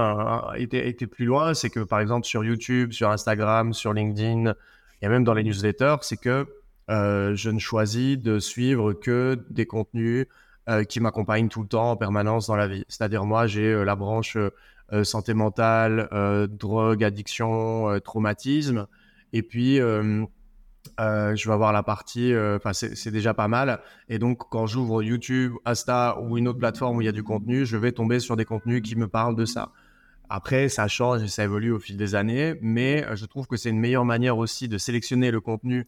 [0.57, 4.55] été, été, plus loin, c'est que par exemple sur YouTube, sur Instagram, sur LinkedIn,
[5.03, 6.47] et même dans les newsletters, c'est que
[6.91, 10.27] euh, je ne choisis de suivre que des contenus
[10.69, 12.85] euh, qui m'accompagnent tout le temps en permanence dans la vie.
[12.89, 14.37] C'est-à-dire moi, j'ai euh, la branche
[15.03, 16.09] santé mentale,
[16.51, 18.87] drogue, addiction, traumatisme,
[19.33, 19.81] et puis
[21.01, 23.81] euh, je vais avoir la partie, euh, enfin c'est déjà pas mal.
[24.09, 27.23] Et donc quand j'ouvre YouTube, Insta ou une autre plateforme où il y a du
[27.23, 29.73] contenu, je vais tomber sur des contenus qui me parlent de ça.
[30.31, 33.71] Après, ça change et ça évolue au fil des années, mais je trouve que c'est
[33.71, 35.87] une meilleure manière aussi de sélectionner le contenu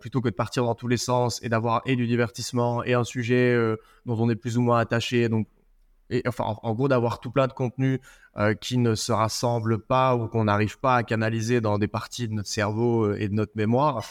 [0.00, 3.04] plutôt que de partir dans tous les sens et d'avoir et du divertissement et un
[3.04, 3.54] sujet
[4.06, 5.28] dont on est plus ou moins attaché.
[6.26, 8.00] Enfin, en, gros, d'avoir tout plein de contenus
[8.60, 12.34] qui ne se rassemblent pas ou qu'on n'arrive pas à canaliser dans des parties de
[12.34, 14.04] notre cerveau et de notre mémoire.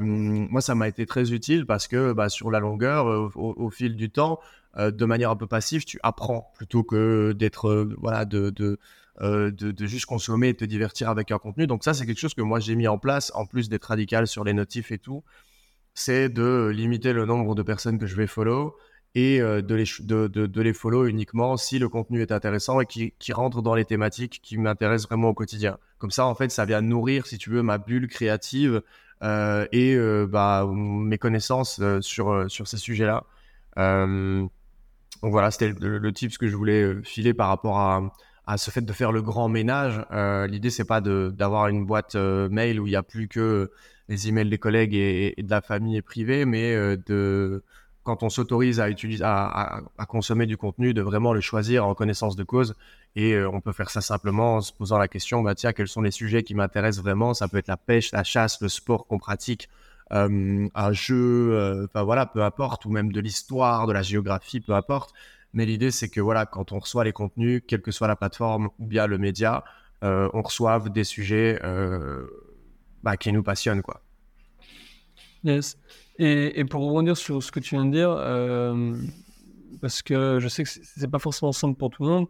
[0.00, 4.10] moi, ça m'a été très utile parce que bah, sur la longueur, au, fil du
[4.10, 4.38] temps,
[4.78, 8.78] de manière un peu passive, tu apprends plutôt que d'être voilà de, de
[9.20, 11.66] euh, de, juste consommer et te divertir avec un contenu.
[11.66, 14.26] Donc ça, c'est quelque chose que moi j'ai mis en place, en plus d'être radical
[14.26, 15.22] sur les notifs et tout,
[15.92, 18.74] c'est de limiter le nombre de personnes que je vais follow
[19.14, 23.32] et euh, de, les, de, les follow uniquement si le contenu est intéressant et qui,
[23.32, 25.78] rentre dans les thématiques qui m'intéressent vraiment au quotidien.
[25.98, 28.82] Comme ça, en fait, ça vient nourrir, si tu veux, ma bulle créative
[29.22, 29.96] euh, et
[30.26, 33.24] bah, mes connaissances sur, sur ces sujets-là.
[33.76, 34.50] donc
[35.22, 38.12] voilà, c'était le, le, ce que je voulais filer par rapport à,
[38.46, 40.04] à ce fait de faire le grand ménage.
[40.12, 43.70] Euh, L'idée, c'est pas d'avoir une boîte euh, mail où il n'y a plus que
[44.08, 47.62] les emails des collègues et, de la famille privée, mais euh, de
[48.04, 52.36] quand on s'autorise à, utiliser, à, consommer du contenu, de vraiment le choisir en connaissance
[52.36, 52.74] de cause.
[53.14, 55.88] Et euh, on peut faire ça simplement en se posant la question, bah, tiens, quels
[55.88, 57.34] sont les sujets qui m'intéressent vraiment?
[57.34, 59.68] Ça peut être la pêche, la chasse, le sport qu'on pratique,
[60.10, 65.14] un jeu, enfin voilà, peu importe, ou même de l'histoire, de la géographie, peu importe.
[65.54, 68.70] Mais l'idée, c'est que voilà, quand on reçoit les contenus, quelle que soit la plateforme
[68.78, 69.64] ou bien le média,
[70.02, 72.26] euh, on reçoive des sujets euh,
[73.02, 73.82] bah, qui nous passionnent.
[73.82, 74.00] Quoi.
[75.44, 75.76] Yes.
[76.24, 78.94] Et, pour rebondir sur ce que tu viens de dire, euh,
[79.80, 82.26] parce que je sais que c'est pas forcément simple pour tout le monde.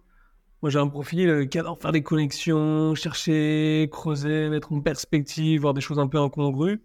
[0.63, 5.75] Moi, j'ai un profil qui adore faire des connexions, chercher, creuser, mettre en perspective, voir
[5.75, 6.81] des choses un peu incongrues.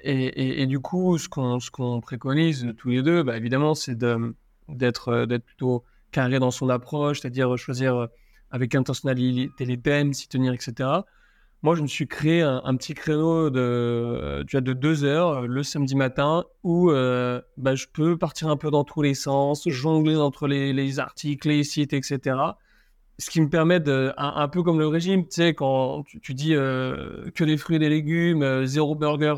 [0.00, 4.32] Et, du coup, ce qu'on préconise tous les deux, bah, évidemment, c'est euh,
[4.68, 8.06] d'être plutôt carré dans son approche, c'est-à-dire choisir euh,
[8.50, 11.00] avec intentionnalité les thèmes, s'y tenir, etc.
[11.66, 15.64] Moi, je me suis créé un, petit créneau de, tu de deux heures euh, le
[15.64, 20.46] samedi matin où bah, je peux partir un peu dans tous les sens, jongler entre
[20.46, 22.36] les, articles, les sites, etc.
[23.18, 26.50] Ce qui me permet de, un, peu comme le régime, tu sais, quand tu, dis
[26.50, 29.34] que des fruits et des légumes, zéro burger,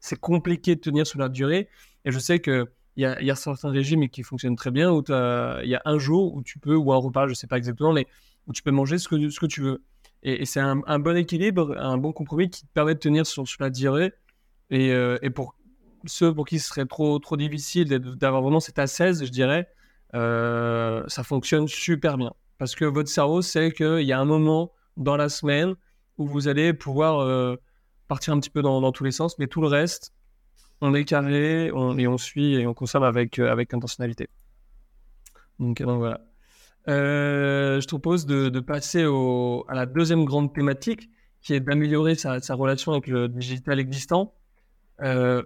[0.00, 1.68] c'est compliqué de tenir sur la durée.
[2.04, 5.04] Et je sais qu'il y a, y a certains régimes qui fonctionnent très bien, où
[5.08, 7.58] il y a un jour où tu peux, ou un repas, je ne sais pas
[7.58, 8.08] exactement, mais
[8.48, 9.84] où tu peux manger que, ce que tu veux.
[10.24, 14.12] Et, c'est un, bon équilibre, un bon compromis qui permet de tenir sur, la durée.
[14.70, 15.54] Et, euh, et, pour
[16.06, 19.68] ceux pour qui ce serait trop, difficile d'avoir vraiment cette assaise, je dirais,
[20.14, 22.32] euh, ça fonctionne super bien.
[22.58, 25.74] Parce que votre cerveau sait qu'il y a un moment dans la semaine
[26.16, 27.56] où vous allez pouvoir euh,
[28.08, 30.14] partir un petit peu dans, tous les sens, mais tout le reste,
[30.80, 34.28] on est carré on, et on suit et on consomme avec intentionnalité.
[35.58, 36.20] Donc, voilà.
[36.88, 42.14] Euh, je te propose de, passer au, à la deuxième grande thématique qui est d'améliorer
[42.14, 44.34] sa, relation avec le digital existant.
[45.02, 45.42] Euh,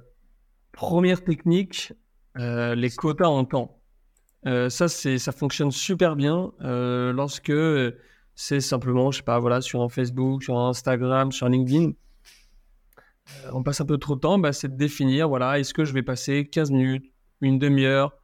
[0.73, 1.93] première technique,
[2.37, 3.81] les quotas en temps.
[4.45, 7.53] ça, ça fonctionne super bien lorsque
[8.41, 11.91] c'est simplement, je sais pas, voilà, sur un Facebook, sur un Instagram, sur LinkedIn,
[13.45, 15.85] euh, on passe un peu trop de temps, bah, c'est de définir, voilà, est-ce que
[15.85, 18.17] je vais passer 15 minutes, une demi-heure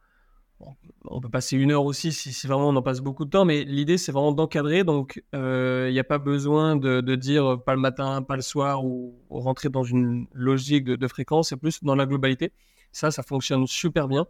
[1.07, 3.63] on peut passer une heure aussi si, vraiment on en passe beaucoup de temps, mais
[3.63, 4.83] l'idée c'est vraiment d'encadrer.
[4.83, 8.85] Donc il euh, n'y a pas besoin de, dire pas le matin, pas le soir
[8.85, 12.51] ou, rentrer dans une logique de, fréquence, c'est plus dans la globalité.
[12.91, 14.25] Ça, ça fonctionne super bien.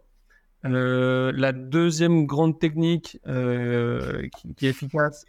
[0.64, 5.24] Euh, la deuxième grande technique qui, est efficace,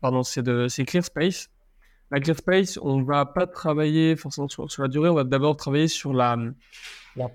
[0.00, 1.48] pardon, c'est Clear Space.
[2.12, 5.88] La ClearSpace, on ne va pas travailler forcément sur, la durée, on va d'abord travailler
[5.88, 6.36] sur la,
[7.16, 7.26] la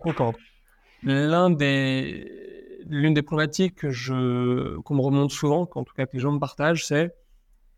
[1.03, 2.56] L'un des,
[2.89, 6.31] l'une des problématiques que je, qu'on me remonte souvent, en tout cas que les gens
[6.31, 7.13] me partagent, c'est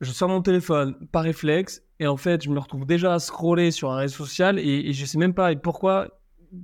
[0.01, 3.71] je sors mon téléphone par réflexe et en fait, je me retrouve déjà à scroller
[3.71, 6.07] sur un réseau social et, je ne sais même pas pourquoi,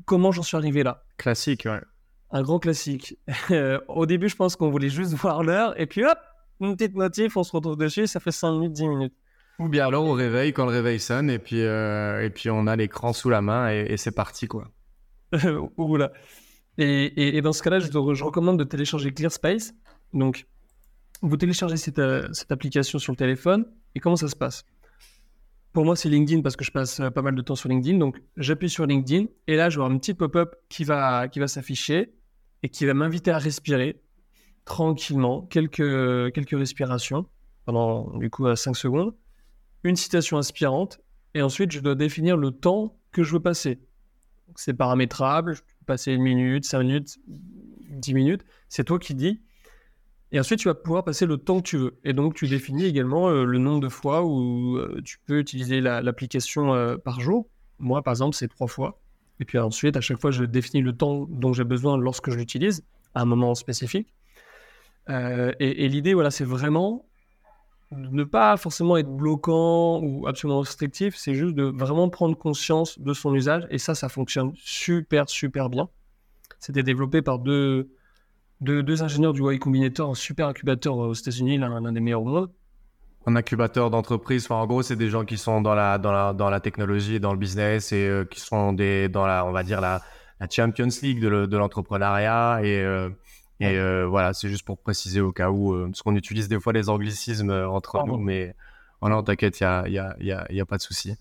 [0.06, 1.04] comment j'en suis arrivé là.
[1.18, 1.82] Classique, ouais.
[2.32, 3.18] Un grand classique.
[3.88, 6.18] Au début, je pense qu'on voulait juste voir l'heure et puis hop,
[6.62, 9.14] une petite notif, on se retrouve dessus, ça fait 5 minutes, 10 minutes.
[9.60, 12.68] Ou bien alors au réveil, quand le réveil sonne, et puis, euh, et puis on
[12.68, 14.70] a l'écran sous la main et, c'est parti, quoi.
[15.78, 16.12] Oula.
[16.78, 19.74] Et, et, dans ce cas-là, je, je, recommande de télécharger ClearSpace.
[20.14, 20.46] Donc,
[21.22, 23.66] vous téléchargez cette, euh, cette, application sur le téléphone.
[23.96, 24.66] Et comment ça se passe?
[25.72, 27.98] Pour moi, c'est LinkedIn parce que je passe euh, pas mal de temps sur LinkedIn.
[27.98, 31.48] Donc, j'appuie sur LinkedIn et là, je vois un petit pop-up qui va, qui va
[31.48, 32.14] s'afficher
[32.64, 34.02] et qui va m'inviter à respirer
[34.66, 37.28] tranquillement, quelques, quelques respirations
[37.66, 39.14] pendant du coup 5 secondes
[39.86, 41.00] une citation inspirante,
[41.34, 43.80] et ensuite je dois définir le temps que je veux passer.
[44.56, 45.56] C'est paramétrable,
[45.86, 49.42] passer une minute, cinq minutes, dix minutes, c'est toi qui dis.
[50.32, 51.98] Et ensuite, tu vas pouvoir passer le temps que tu veux.
[52.04, 55.82] Et donc, tu définis également euh, le nombre de fois où euh, tu peux utiliser
[55.82, 57.48] l'application euh, par jour.
[57.80, 59.00] Moi, par exemple, c'est trois fois.
[59.40, 62.38] Et puis ensuite, à chaque fois, je définis le temps dont j'ai besoin lorsque je
[62.38, 62.84] l'utilise,
[63.14, 64.14] à un moment spécifique.
[65.08, 67.06] et, l'idée, voilà, c'est vraiment
[67.96, 73.14] ne pas forcément être bloquant ou absolument restrictif, c'est juste de vraiment prendre conscience de
[73.14, 73.68] son usage.
[73.70, 75.90] Et ça, ça fonctionne super, super bien.
[76.60, 77.90] C'était développé par deux,
[78.62, 82.52] deux, ingénieurs du Y Combinator, un super incubateur aux États-Unis, l'un des meilleurs au monde.
[83.28, 86.50] Un incubateur d'entreprise, en gros, c'est des gens qui sont dans la, dans la, dans
[86.50, 89.82] la technologie, dans le business et euh, qui sont des, dans la, on va dire,
[89.82, 90.02] la,
[90.40, 92.60] la Champions League de l'entrepreneuriat.
[92.64, 93.10] et, euh,
[93.60, 96.74] et euh, voilà, c'est juste pour préciser au cas où, parce qu'on utilise des fois
[96.74, 98.56] les anglicismes entre nous, mais
[99.02, 101.16] oh non, t'inquiète, il n'y a, y a, y a, pas de souci.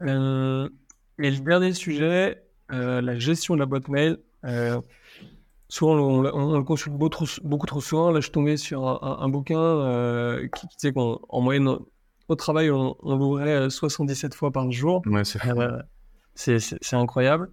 [0.00, 4.18] et le dernier sujet, la gestion de la boîte mail
[5.74, 8.10] souvent on, le consulte beaucoup trop, souvent.
[8.10, 11.68] Là, je suis tombé sur un, bouquin euh, qui, disait qu'en moyenne,
[12.28, 15.02] au travail, on, l'ouvrait 77 euh, fois par jour.
[15.06, 15.22] Ouais,
[16.34, 17.50] c'est incroyable.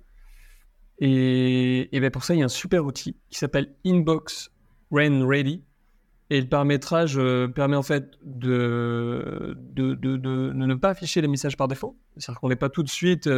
[1.01, 4.51] Et, ben pour ça, il y a un super outil qui s'appelle Inbox
[4.91, 5.63] Rain Ready.
[6.29, 11.27] Et le paramétrage euh, permet en fait de, de, de, de, ne pas afficher les
[11.27, 11.97] messages par défaut.
[12.15, 13.29] C'est-à-dire qu'on n'est pas tout de suite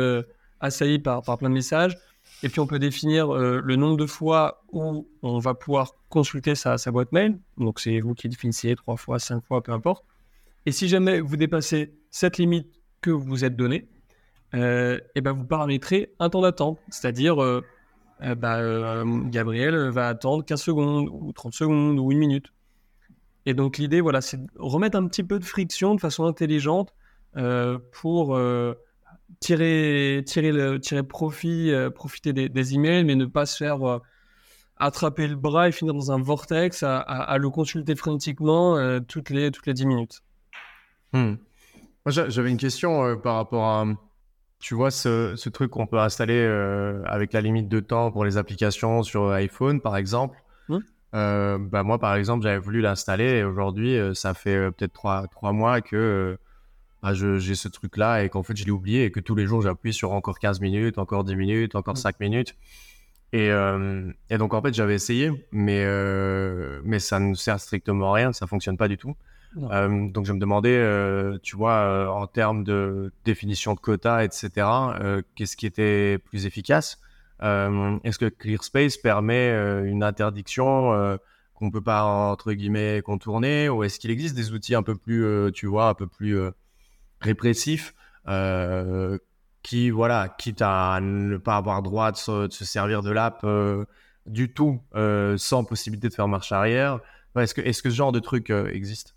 [0.60, 1.98] assailli par, par plein de messages.
[2.42, 6.56] Et puis on peut définir euh, le nombre de fois où on va pouvoir consulter
[6.56, 7.40] sa, boîte mail.
[7.58, 10.04] Donc c'est vous qui définissez trois fois, cinq fois, peu importe.
[10.66, 12.68] Et si jamais vous dépassez cette limite
[13.02, 13.93] que vous êtes donnée, euh,
[14.54, 16.80] et ben vous paramétrez un temps d'attente.
[16.90, 17.64] C'est-à-dire, euh,
[18.36, 22.54] bah, Gabriel va attendre 15 secondes, ou 30 secondes, ou une minute.
[23.46, 26.94] Et donc l'idée, voilà, c'est de remettre un petit peu de friction de façon intelligente
[27.92, 28.38] pour
[29.40, 34.00] tirer, tirer, tirer profit, euh, profiter des, emails, mais ne pas se faire euh,
[34.78, 39.52] attraper le bras et finir dans un vortex à, le consulter frénétiquement euh, toutes, les,
[39.52, 40.22] toutes les 10 minutes.
[41.14, 41.36] Hmm.
[42.06, 43.86] J'avais une question par rapport à,
[44.64, 46.42] tu vois, ce, ce truc qu'on peut installer
[47.06, 50.38] avec la limite de temps pour les applications sur iPhone, par exemple.
[50.70, 50.80] Hmm.
[51.12, 55.82] bah moi, par exemple, j'avais voulu l'installer et aujourd'hui, ça fait peut-être trois, trois mois
[55.82, 56.38] que
[57.06, 59.62] ah, j'ai ce truc-là et qu'en fait, je l'ai oublié et que tous les jours,
[59.62, 62.24] j'appuie sur encore 15 minutes, encore 10 minutes, encore 5 mmh.
[62.24, 62.56] minutes.
[63.34, 68.12] Et, euh, et, donc, en fait, j'avais essayé, mais, euh, mais ça ne sert strictement
[68.12, 69.16] à rien, ça fonctionne pas du tout.
[69.58, 74.52] Euh, donc, je me demandais, tu vois, en termes de définition de quota, etc.,
[75.36, 77.00] qu'est-ce qui était plus efficace?
[77.42, 79.52] Est-ce que ClearSpace permet
[79.86, 81.18] une interdiction
[81.54, 83.70] qu'on peut pas, entre guillemets, contourner?
[83.70, 86.38] Ou est-ce qu'il existe des outils un peu plus, tu vois, un peu plus
[87.24, 87.94] répressif
[88.28, 89.18] euh,
[89.64, 93.86] qui, voilà, quitte à ne pas avoir droit de se, servir de l'app euh,
[94.26, 97.00] du tout euh, sans possibilité de faire marche arrière?
[97.38, 99.16] Est-ce que, est -ce que ce genre de truc existe?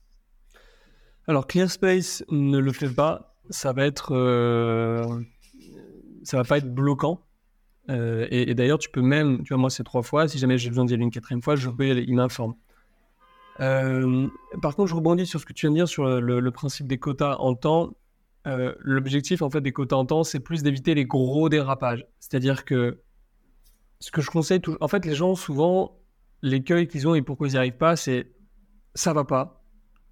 [1.29, 3.37] Alors, ClearSpace ne le fait pas.
[3.51, 4.13] Ça va être.
[6.23, 7.23] ça va pas être bloquant.
[7.89, 10.29] et, d'ailleurs, tu peux même, tu vois, moi c'est trois fois.
[10.29, 12.55] Si jamais j'ai besoin d'y aller une quatrième fois, je peux, il m'informe.
[13.61, 14.29] Euh,
[14.61, 16.99] par contre, je rebondis sur ce que tu viens de dire sur le, principe des
[16.99, 17.95] quotas en temps.
[18.47, 22.07] Euh, l'objectif en fait des quotas en temps, c'est plus d'éviter les gros dérapages.
[22.21, 23.01] C'est-à-dire que
[23.99, 24.77] ce que je conseille, tout...
[24.81, 25.99] en fait, les gens souvent
[26.43, 28.33] l'écueil qu'ils ont et pourquoi ils n'y arrivent pas, c'est
[28.95, 29.56] ça va pas.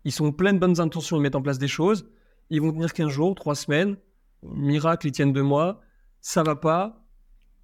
[0.05, 2.09] Ils sont pleins de bonnes intentions, ils mettent en place des choses.
[2.51, 3.97] Ils vont tenir 15 jours, 3 semaines.
[4.43, 5.81] Miracle, ils tiennent 2 mois.
[6.21, 7.05] Ça va pas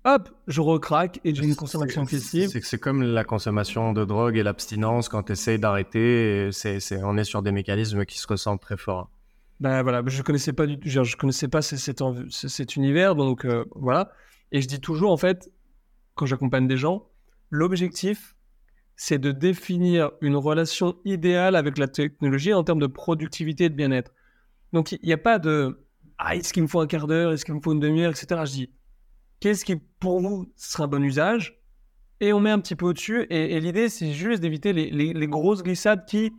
[0.05, 2.61] hop, je recraque et j'ai une consommation excessive.
[2.63, 6.51] C'est comme la consommation de drogue et l'abstinence quand tu essayes d'arrêter.
[7.03, 9.11] On est sur des mécanismes qui se ressentent très forts.
[9.61, 14.11] Ben voilà, je connaissais pas du je connaissais pas cet, cet univers, donc euh, voilà.
[14.53, 15.51] Et je dis toujours en fait,
[16.15, 17.09] quand j'accompagne des gens,
[17.51, 18.37] l'objectif,
[19.03, 23.75] c'est de définir une relation idéale avec la technologie en termes de productivité et de
[23.75, 24.13] bien-être.
[24.75, 25.87] Donc il n'y a pas de
[26.19, 28.43] ah, est-ce qu'il me faut un quart d'heure, est-ce qu'il me faut une demi-heure, etc.
[28.45, 28.71] Je dis
[29.41, 31.63] qu'est-ce qui pour vous sera un bon usage?
[32.21, 33.27] Et on met un petit peu au-dessus.
[33.31, 36.31] Et, l'idée, c'est juste d'éviter les, grosses glissades qui,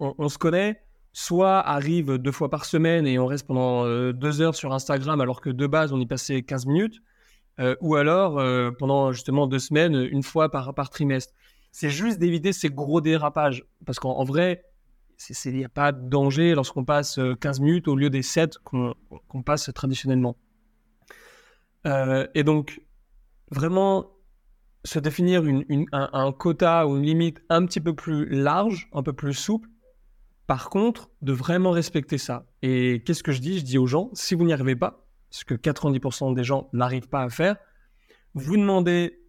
[0.00, 0.82] on, se connaît,
[1.12, 5.20] soit arrivent deux fois par semaine et on reste pendant euh, deux heures sur Instagram
[5.20, 6.96] alors que de base, on y passait 15 minutes,
[7.60, 11.32] euh, ou alors euh, pendant justement deux semaines, une fois par, par trimestre.
[11.72, 13.64] C'est juste d'éviter ces gros dérapages.
[13.86, 14.64] Parce qu'en vrai,
[15.44, 19.42] il n'y a pas de danger lorsqu'on passe 15 minutes au lieu des 7 qu'on
[19.44, 20.36] passe traditionnellement.
[21.86, 22.82] Euh, et donc,
[23.50, 24.10] vraiment
[24.84, 25.42] se définir
[25.92, 29.68] un, quota ou une limite un petit peu plus large, un peu plus souple.
[30.46, 32.46] Par contre, de vraiment respecter ça.
[32.62, 33.58] Et qu'est-ce que je dis?
[33.58, 37.08] Je dis aux gens, si vous n'y arrivez pas, ce que 90% des gens n'arrivent
[37.08, 37.56] pas à faire,
[38.34, 39.20] vous demandez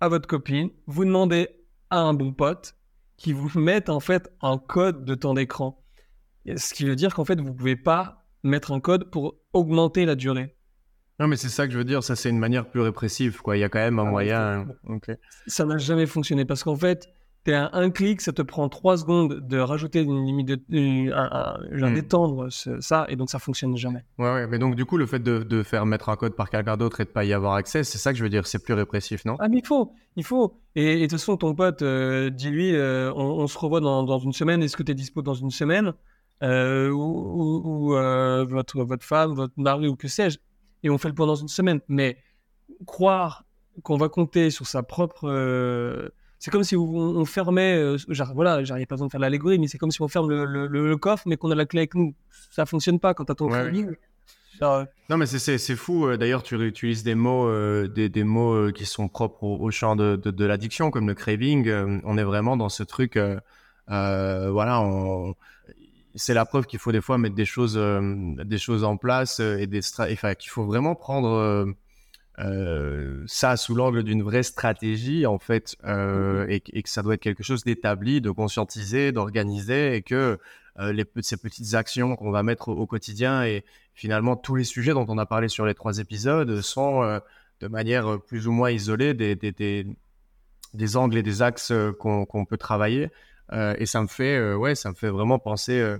[0.00, 1.48] à votre copine, vous demandez
[1.90, 2.74] à un bon pote,
[3.16, 5.82] qui vous mettent en fait un code de temps d'écran.
[6.56, 10.14] Ce qui veut dire qu'en fait, vous pouvez pas mettre un code pour augmenter la
[10.14, 10.56] durée.
[11.20, 12.04] Non, mais c'est ça que je veux dire.
[12.04, 13.40] Ça, c'est une manière plus répressive.
[13.42, 13.56] Quoi.
[13.56, 14.66] Il y a quand même un Ah, moyen.
[14.84, 15.10] ok.
[15.48, 17.08] Ça n'a jamais fonctionné parce qu'en fait,
[17.44, 21.12] tu à un clic, ça te prend trois secondes de rajouter une limite de.
[21.12, 21.94] un- un- Hmm.
[21.94, 24.04] d'étendre ce- ça et donc ça fonctionne jamais.
[24.18, 24.46] Ouais, ouais.
[24.46, 27.00] Mais donc, du coup, le fait de, de faire mettre un code par quelqu'un d'autre
[27.00, 28.46] et de pas y avoir accès, c'est ça que je veux dire.
[28.46, 29.36] C'est plus répressif, non?
[29.38, 30.60] Ah, mais il faut, il faut.
[30.74, 34.02] Et, et de toute façon, ton pote, euh, dis-lui, euh, on, on se revoit dans,
[34.02, 34.62] dans une semaine.
[34.62, 35.92] Est-ce que tu es dispo dans une semaine?
[36.42, 40.38] Euh, Ou, euh, votre, votre femme, votre mari, ou que sais-je.
[40.82, 41.80] Et on fait le point dans une semaine.
[41.88, 42.18] Mais
[42.86, 43.44] croire
[43.82, 45.28] qu'on va compter sur sa propre.
[46.38, 47.76] C'est comme si on, on fermait.
[47.76, 50.28] euh, genre, voilà, j'arrive pas besoin de faire l'allégorie, mais c'est comme si on ferme
[50.30, 52.14] le, le- le- le coffre, mais qu'on a la clé avec nous.
[52.50, 53.86] Ça fonctionne pas quand t'as ton Ouais, crédit.
[54.60, 56.06] Genre, euh, Non, mais c'est- fou.
[56.06, 59.70] euh, D'ailleurs, tu réutilises des mots, euh, des, des mots qui sont propres au, au
[59.70, 61.70] champ de, de, de l'addiction, comme le craving.
[62.04, 63.16] On est vraiment dans ce truc.
[63.16, 65.34] euh, voilà, on-
[66.14, 69.66] c'est la preuve qu'il faut des fois mettre des choses, des choses en place et
[69.66, 71.66] des enfin, qu'il faut vraiment prendre
[72.40, 77.02] euh, ça sous l'angle d'une vraie stratégie en fait, euh, et, que- et que ça
[77.02, 80.38] doit être quelque chose d'établi, de conscientisé, d'organisé, et que
[80.78, 83.64] euh, les, ces petites actions qu'on va mettre au, au quotidien et
[83.94, 87.20] finalement tous les sujets dont on a parlé sur les trois épisodes sont
[87.60, 89.86] de manière plus ou moins isolée des, des, des,
[90.74, 93.10] des angles et des axes qu'on qu'on peut travailler.
[93.78, 95.96] Et ça me fait, ouais, ça me fait vraiment penser,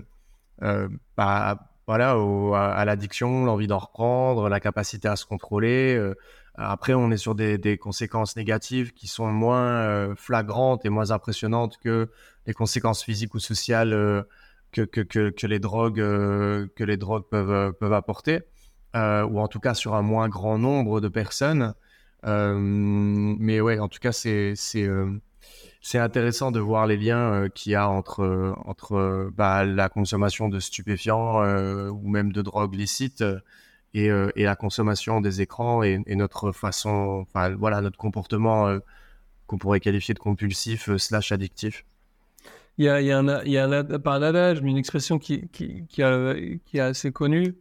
[1.17, 2.11] bah, voilà,
[2.53, 5.95] à, l'addiction, l'envie d'en reprendre, la capacité à se contrôler.
[5.95, 6.13] euh.
[6.53, 11.79] après, on est sur des, conséquences négatives qui sont moins euh, flagrantes et moins impressionnantes
[11.83, 12.11] que
[12.45, 14.21] les conséquences physiques ou sociales euh,
[14.71, 18.41] que, que, que, les drogues, que les drogues peuvent, peuvent apporter,
[18.93, 21.73] ou en tout cas sur un moins grand nombre de personnes.
[22.23, 24.53] Mais ouais, en tout cas, c'est
[25.81, 29.89] c'est intéressant de voir les liens euh, qu'il y a entre entre euh, bah, la
[29.89, 33.23] consommation de stupéfiants euh, ou même de drogues licites
[33.93, 38.77] et, euh, et la consommation des écrans et, et notre façon, enfin voilà, notre comportement
[39.47, 41.85] qu'on pourrait qualifier de compulsif slash addictif.
[42.77, 44.71] Il y a, il y a un, il y a un pas un adage, mais
[44.71, 46.33] une expression qui, qui, qui, a-
[46.65, 47.55] qui est assez connue,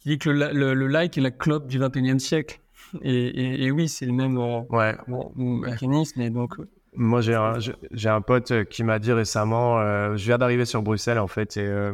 [0.00, 2.60] qui dit que le, le- le like est la clope du 21e siècle.
[3.02, 4.38] Et, oui, c'est le même
[4.70, 6.20] Ouais, bon, mécanisme.
[6.20, 6.54] Et donc,
[6.96, 10.38] Moi, j'ai un, j'ai- j'ai un pote euh, qui m'a dit récemment, euh, je viens
[10.38, 11.92] d'arriver sur Bruxelles en fait, et euh,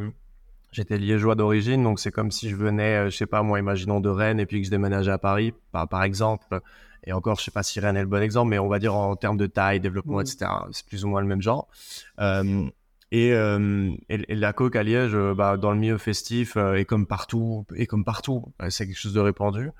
[0.70, 4.08] j'étais liégeois d'origine, donc c'est comme si je venais, je sais pas moi, imaginons de
[4.08, 6.60] Rennes et puis que je déménageais à Paris, par, par exemple.
[7.04, 8.94] Et encore, je sais pas si Rennes est le bon exemple, mais on va dire
[8.94, 10.22] en termes de taille, développement, Mhm.
[10.22, 10.68] etc.
[10.70, 11.66] C'est plus ou moins le même genre.
[12.20, 12.68] Euh,
[13.10, 16.84] et, euh, et, et la coke à Liège, bah, dans le milieu festif, euh, et
[16.84, 19.70] comme partout, et comme partout, c'est quelque chose de répandu.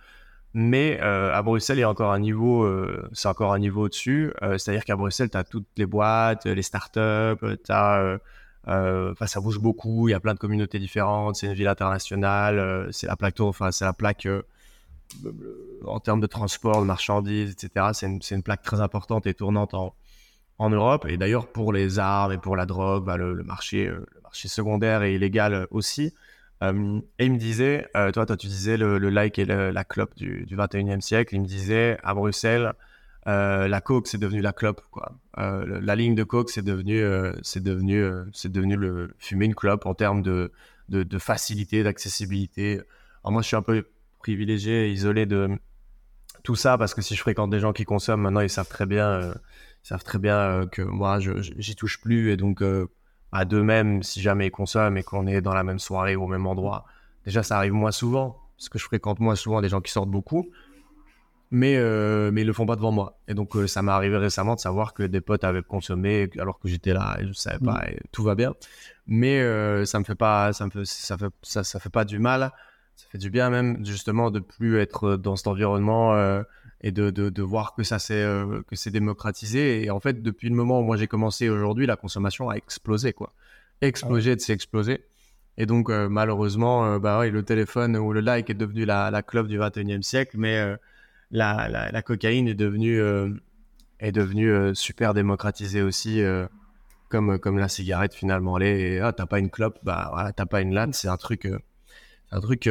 [0.55, 3.85] Mais euh, à Bruxelles, il y a encore un niveau, euh, c'est encore un niveau
[3.85, 4.33] au-dessus.
[4.43, 8.19] Euh, C'est-à-dire qu'à Bruxelles, tu as toutes les boîtes, les startups, tu as,
[8.67, 12.89] enfin, ça bouge beaucoup, il y a plein de communautés différentes, c'est une ville internationale,
[12.93, 14.29] c'est la plaque, enfin, c'est la plaque
[15.87, 17.91] en termes de transport, de marchandises, etc.
[17.95, 19.95] C'est une, plaque très importante et tournante en,
[20.61, 21.07] Europe.
[21.09, 25.03] Et d'ailleurs, pour les armes et pour la drogue, bah, le, marché, le marché secondaire
[25.03, 26.13] et illégal aussi.
[26.63, 30.15] Euh, et il me disait, euh, toi, toi, tu disais le, like et la clope
[30.17, 31.35] du, du 21e siècle.
[31.35, 32.73] Il me disait, à Bruxelles,
[33.27, 34.81] euh, la coke, c'est devenu la clope,
[35.37, 38.03] la ligne de coke, c'est devenu, devenu,
[38.45, 40.51] devenu le fumer une clope en termes de,
[41.19, 42.81] facilité, d'accessibilité.
[43.25, 43.89] Alors moi, je suis un peu
[44.21, 45.49] privilégié, isolé de
[46.45, 48.87] tout ça parce que si je fréquente des gens qui consomment, maintenant, ils savent très
[48.87, 49.33] bien,
[49.85, 52.63] ils savent très bien que moi, j'y touche plus et donc
[53.33, 56.29] à d'eux-mêmes, si jamais ils consomment et qu'on est dans la même soirée ou au
[56.29, 56.85] même endroit,
[57.25, 60.11] déjà, ça arrive moins souvent parce que je fréquente moins souvent des gens qui sortent
[60.11, 60.49] beaucoup.
[61.51, 63.19] Mais, euh, mais ils le font pas devant moi.
[63.29, 66.59] Et donc, euh, ça m'est arrivé récemment de savoir que des potes avaient consommé alors
[66.59, 68.55] que j'étais là et je savais pas, et tout va bien.
[69.07, 72.07] Mais euh, ça me fait pas, ça me fait, ça fait, ça, ça fait pas
[72.07, 72.53] du mal.
[72.97, 76.43] Ça fait du bien même, justement, de plus être dans cet environnement euh,
[76.83, 79.85] et de, de, de voir que ça s'est, euh, que c'est démocratisé.
[79.85, 83.13] Et en fait, depuis le moment où moi j'ai commencé aujourd'hui, la consommation a explosé,
[83.13, 83.33] quoi.
[83.81, 85.05] Explosé de s'exploser.
[85.59, 89.11] Et donc, euh, malheureusement, euh, bah ouais, le téléphone ou le like est devenu la,
[89.11, 90.59] la clope du 21e siècle, mais
[91.31, 93.01] la, la, la cocaïne est devenue,
[94.01, 96.23] est devenue super démocratisée aussi,
[97.09, 98.81] comme, comme la cigarette finalement l'est.
[98.81, 101.49] Et ah, t'as pas une clope, bah voilà, t'as pas une latte, c'est un truc,
[102.31, 102.71] un truc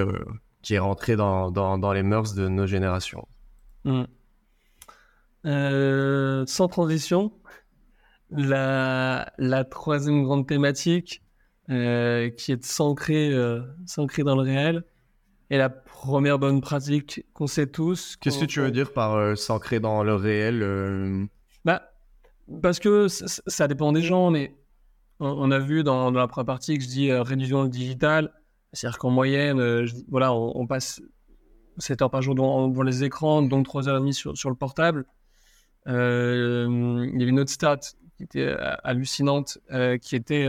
[0.62, 3.28] qui est rentré dans, dans, dans les mœurs de nos générations.
[3.86, 4.04] Hmm.
[5.46, 7.32] Euh, sans transition,
[8.30, 11.24] la, la troisième grande thématique
[11.70, 14.84] euh, qui est de s'ancrer euh, s'ancrer dans le réel
[15.50, 18.18] est la première bonne pratique qu'on sait tous.
[18.18, 21.28] Qu'est-ce que tu veux dire par s'ancrer dans le réel
[21.66, 21.92] Bah,
[22.62, 24.56] Parce que ça dépend des gens, mais
[25.20, 28.32] on, a vu dans, la première partie que je dis réduction digital,
[28.72, 31.02] c'est-à-dire qu'en moyenne, voilà, on, passe
[31.78, 34.56] 7 heures par jour devant, les écrans, donc 3 heures et demie sur, sur le
[34.56, 35.06] portable.
[35.86, 37.80] il y avait une autre stat
[38.18, 39.60] qui était hallucinante,
[40.02, 40.48] qui était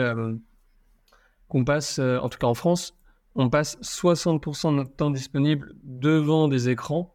[1.48, 2.94] qu'on passe, en tout cas en France,
[3.34, 7.14] on passe 60% de notre temps disponible devant des écrans.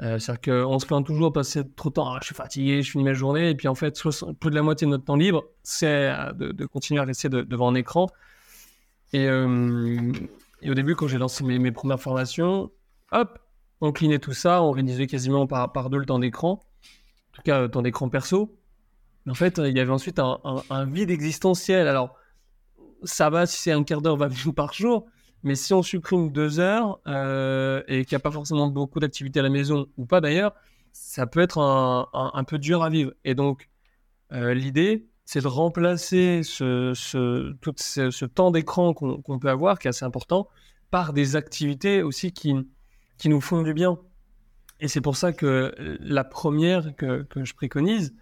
[0.00, 2.82] Euh, c'est-à-dire qu'on se plaint toujours de passer trop de temps, ah, je suis fatigué,
[2.82, 4.00] je finis ma journée, et puis en fait,
[4.38, 7.68] plus de la moitié de notre temps libre, c'est euh, de, continuer à rester devant
[7.68, 8.06] un écran.
[9.14, 10.12] Euh,
[10.62, 12.70] et, au début, quand j'ai lancé mes, premières formations,
[13.12, 13.38] hop,
[13.80, 16.60] on clinait tout ça, on réduisait quasiment par, par deux le temps d'écran,
[17.32, 18.56] en tout cas, le temps d'écran perso.
[19.24, 21.86] Mais en fait, il y avait ensuite un, vide existentiel.
[21.86, 22.16] Alors,
[23.04, 25.06] ça va si c'est un quart d'heure, 20 minutes par jour,
[25.42, 29.40] mais si on supprime deux heures euh, et qu'il n'y a pas forcément beaucoup d'activités
[29.40, 30.54] à la maison, ou pas d'ailleurs,
[30.92, 33.12] ça peut être un, peu dur à vivre.
[33.24, 33.68] Et donc,
[34.32, 39.90] euh, l'idée, c'est de remplacer ce, tout ce, temps d'écran qu'on peut avoir, qui est
[39.90, 40.48] assez important,
[40.90, 42.54] par des activités aussi qui,
[43.18, 43.98] qui nous font du bien.
[44.80, 48.14] Et c'est pour ça que la première que, je préconise,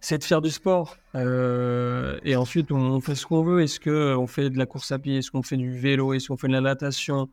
[0.00, 0.96] c'est de faire du sport.
[1.14, 3.62] Euh, et ensuite, on fait ce qu'on veut.
[3.62, 5.18] Est-ce qu'on fait de la course à pied?
[5.18, 6.12] Est-ce qu'on fait du vélo?
[6.12, 7.28] Est-ce qu'on fait de la natation?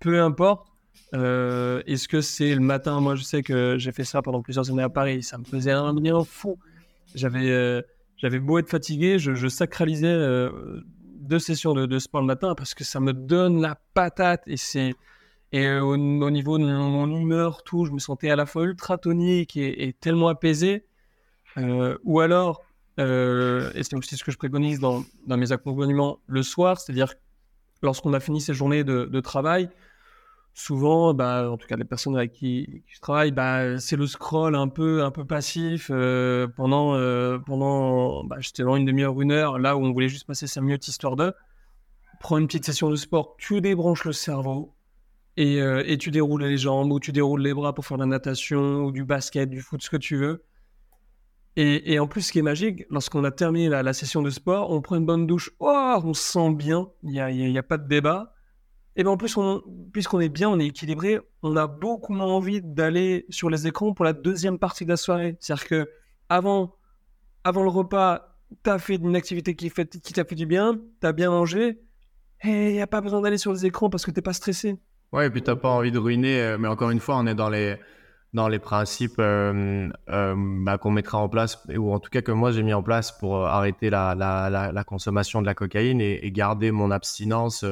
[0.00, 0.66] Peu importe.
[1.14, 3.00] Euh, est-ce que c'est le matin?
[3.00, 5.22] Moi, je sais que j'ai fait ça pendant plusieurs années à Paris.
[5.22, 6.58] Ça me faisait un bien fou.
[7.14, 7.82] J'avais, euh,
[8.40, 10.48] beau être fatigué, je, sacralisais
[11.20, 14.42] deux sessions de, sport le matin parce que ça me donne la patate.
[14.46, 14.94] Et, c'est,
[15.56, 19.56] et au, niveau de mon humeur, tout, je me sentais à la fois ultra tonique
[19.56, 20.84] et, tellement apaisé.
[21.56, 22.62] Euh, ou alors,
[23.00, 27.14] euh, et c'est aussi ce que je préconise dans, dans mes accompagnements le soir, c'est-à-dire
[27.80, 29.70] lorsqu'on a fini ses journées de, travail,
[30.52, 34.56] souvent, bah, en tout cas les personnes avec qui, je travaille, bah, c'est le scroll
[34.56, 36.92] un peu, un peu passif euh, pendant,
[37.46, 40.86] pendant bah, dans une demi-heure, une heure, là où on voulait juste passer 5 minutes
[40.86, 41.32] histoire de
[42.20, 44.75] prendre une petite session de sport, tu débranches le cerveau
[45.36, 48.06] et, et tu déroules les jambes ou tu déroules les bras pour faire de la
[48.06, 50.44] natation ou du basket, du foot, ce que tu veux.
[51.58, 54.82] Et, en plus, ce qui est magique, lorsqu'on a terminé la, session de sport, on
[54.82, 57.78] prend une bonne douche, oh, on se sent bien, il n'y a, y a, pas
[57.78, 58.34] de débat.
[58.94, 59.38] Et bien en plus,
[59.90, 63.94] puisqu'on est bien, on est équilibré, on a beaucoup moins envie d'aller sur les écrans
[63.94, 65.38] pour la deuxième partie de la soirée.
[65.40, 65.90] C'est-à-dire que
[66.28, 66.74] avant,
[67.42, 71.06] avant le repas, tu as fait une activité qui, qui t'a fait du bien, tu
[71.06, 71.80] as bien mangé,
[72.44, 74.34] et il n'y a pas besoin d'aller sur les écrans parce que tu n'es pas
[74.34, 74.76] stressé.
[75.12, 77.26] Ouais, et puis tu n'as pas envie de ruiner, euh, mais encore une fois, on
[77.26, 77.76] est dans les
[78.34, 82.32] dans les principes euh, euh, bah, qu'on mettra en place, ou en tout cas que
[82.32, 86.30] moi j'ai mis en place pour arrêter la, la, la, consommation de la cocaïne et,
[86.32, 87.64] garder mon abstinence,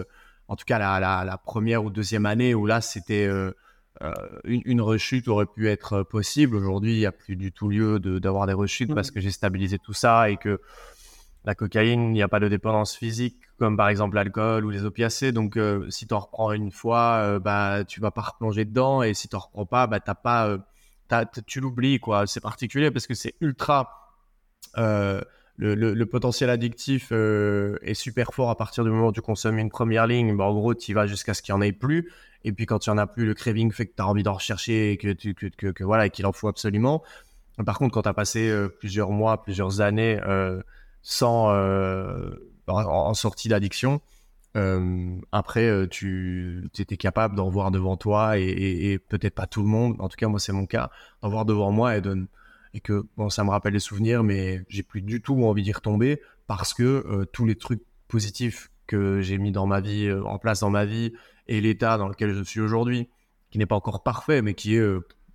[0.49, 5.45] en tout cas la, première ou deuxième année où là c'était une, une, rechute aurait
[5.45, 6.57] pu être possible.
[6.57, 9.15] Aujourd'hui, il n'y a plus du tout lieu d'avoir des rechutes parce mmh.
[9.15, 10.63] que j'ai stabilisé tout ça et que
[11.45, 14.85] la cocaïne, il n'y a pas de dépendance physique comme par exemple l'alcool ou les
[14.85, 15.33] opiacés.
[15.33, 19.03] Donc, euh, si tu en reprends une fois, euh, bah, tu vas pas replonger dedans.
[19.03, 20.59] Et si tu en reprends pas, bah, t'as pas, euh,
[21.47, 22.01] tu l'oublies.
[22.01, 22.27] quoi.
[22.27, 24.13] C'est particulier parce que c'est ultra.
[25.57, 30.07] Le, potentiel addictif est super fort à partir du moment où tu consommes une première
[30.07, 30.37] ligne.
[30.37, 32.11] Bah, en gros, tu vas jusqu'à ce qu'il n'y en ait plus.
[32.47, 34.23] Et puis, quand il n'y en a plus, le craving fait que tu as envie
[34.23, 37.03] d'en rechercher et que, tu, que, que, voilà, qu'il en faut absolument.
[37.65, 40.19] Par contre, quand tu as passé plusieurs mois, plusieurs années
[41.03, 41.53] sans
[42.67, 44.01] en, sortie d'addiction,
[44.57, 49.69] euh, après, euh, tu étais capable d'en voir devant toi et, peut-être pas tout le
[49.69, 50.91] monde, en tout cas moi c'est mon cas,
[51.23, 55.01] d'en voir devant moi et, que bon ça me rappelle des souvenirs mais j'ai plus
[55.01, 59.53] du tout envie d'y retomber parce que euh, tous les trucs positifs que j'ai mis
[59.53, 61.13] dans ma vie, en place dans ma vie
[61.47, 63.09] et l'état dans lequel je suis aujourd'hui,
[63.51, 64.85] qui n'est pas encore parfait mais qui est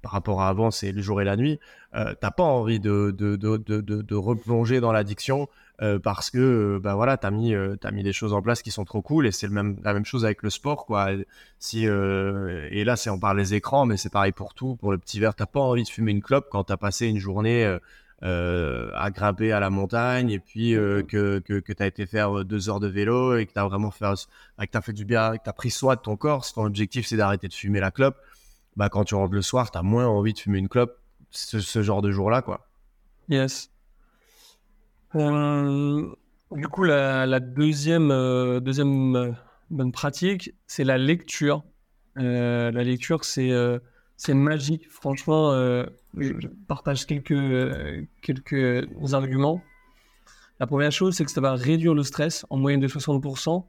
[0.02, 1.60] par rapport à avant, c'est le jour et la nuit,
[1.94, 5.50] t'as pas envie de replonger dans l'addiction
[5.82, 6.38] euh, parce que
[6.76, 8.84] euh, bah voilà, tu as mis euh, as mis des choses en place qui sont
[8.84, 11.10] trop cool et c'est le même la même chose avec le sport quoi.
[11.58, 14.98] Si et là c'est on parle des écrans mais c'est pareil pour tout, pour le
[14.98, 17.78] petit verre, t'as pas envie de fumer une clope quand tu as passé une journée
[18.22, 22.70] à grimper à la montagne et puis que, que, que tu as été faire deux
[22.70, 24.06] heures de vélo et que tu as vraiment fait,
[24.58, 26.66] que as fait du bien, que tu as pris soin de ton corps, si ton
[26.66, 28.18] objectif c'est d'arrêter de fumer la clope,
[28.76, 30.98] bah quand tu rentres le soir, tu as moins envie de fumer une clope
[31.32, 32.42] ce, ce genre de jour-là.
[32.42, 32.68] quoi.
[33.30, 33.70] Yes.
[35.16, 36.08] Euh,
[36.52, 39.32] du coup, la, deuxième, euh, deuxième euh,
[39.70, 41.64] bonne pratique, c'est la lecture.
[42.16, 43.52] la lecture, c'est
[44.18, 44.90] c'est magique.
[44.90, 45.52] Franchement,
[46.18, 49.62] je partage quelques, quelques arguments.
[50.60, 53.66] La première chose, c'est que ça va réduire le stress en moyenne de 60%.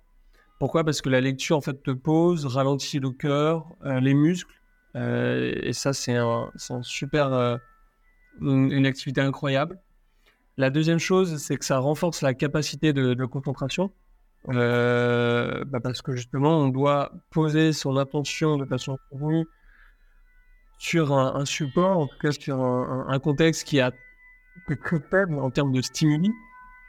[0.58, 0.82] Pourquoi?
[0.84, 4.60] Parce que la lecture, en fait, te pose, ralentit le cœur, les muscles.
[4.96, 7.60] et ça, c'est un, un, super,
[8.40, 9.78] une activité incroyable.
[10.56, 13.92] La deuxième chose, c'est que ça renforce la capacité de, concentration.
[14.48, 18.98] Euh, bah, parce que justement, on doit poser son attention de façon
[20.78, 23.92] sur un, support, en tout cas sur un, contexte qui a
[24.82, 26.32] très faible en termes de stimuli.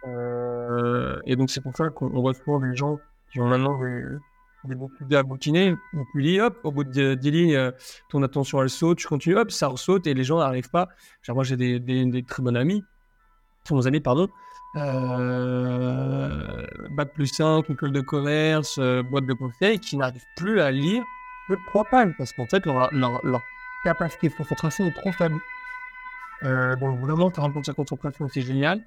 [0.08, 3.00] Euh, et donc, c'est pour ça qu'on voit souvent des gens
[3.32, 3.80] qui ont maintenant
[4.64, 5.76] des, bons sujets à bouquiner.
[5.94, 7.72] Donc, tu lis, hop, au bout de 10 lignes, euh,
[8.10, 10.90] ton attention elle saute, tu continues, hop, ça ressaute et les gens n'arrivent pas.
[11.30, 12.84] Moi, j'ai des, des, très bons amis,
[13.64, 14.28] très bons amis, pardon.
[14.78, 20.72] Euh, Bac plus 5, école de commerce, euh, boîte de conseil, qui n'arrivent plus à
[20.72, 21.04] lire
[21.50, 23.42] de trois pages parce qu'en fait, leur, leur, leur,
[23.84, 25.40] capacité de concentration est trop faible.
[26.44, 28.82] Euh, donc, vraiment, compte de sa concentration, c'est génial.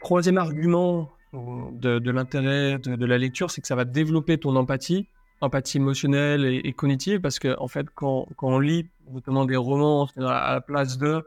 [0.00, 5.06] Troisième argument de, l'intérêt de, la lecture, c'est que ça va développer ton empathie,
[5.40, 10.54] empathie émotionnelle et, cognitive, parce que en fait, quand, on lit notamment des romans à
[10.54, 11.24] la place de,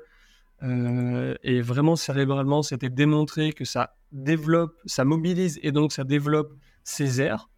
[0.64, 6.53] euh, et vraiment cérébralement, c'était démontré que ça développe, ça mobilise et donc ça développe
[6.84, 7.49] ses airs.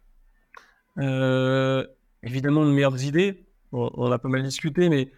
[0.98, 1.86] Euh,
[2.22, 3.46] évidemment, de meilleures idées.
[3.72, 5.12] on, a pas mal discuté, mais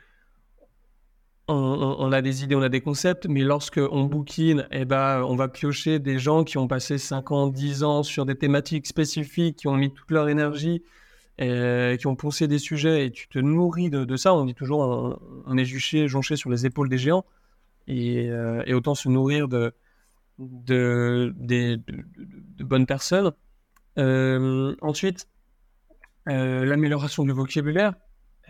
[1.53, 5.35] on, a des idées, on a des concepts, mais lorsque on bookine, eh ben, on
[5.35, 9.57] va piocher des gens qui ont passé 5 ans, 10 ans sur des thématiques spécifiques,
[9.57, 10.83] qui ont mis toute leur énergie,
[11.39, 14.35] et, qui ont pensé des sujets, et tu te nourris de, ça.
[14.35, 17.24] On dit toujours, on, est juché, jonché sur les épaules des géants,
[17.87, 19.72] et, euh, autant se nourrir de,
[20.39, 21.33] de,
[22.61, 23.33] bonnes personnes.
[23.99, 25.28] Euh, ensuite,
[26.28, 27.95] euh, l'amélioration du vocabulaire.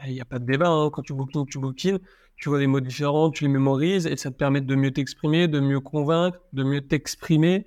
[0.06, 0.90] Il n'y a pas de débat, hein.
[0.90, 1.98] quand tu bookines, tu bookines
[2.36, 5.46] tu vois des mots différents, tu les mémorises et ça te permet de mieux t'exprimer,
[5.46, 7.66] de mieux convaincre, de mieux t'exprimer.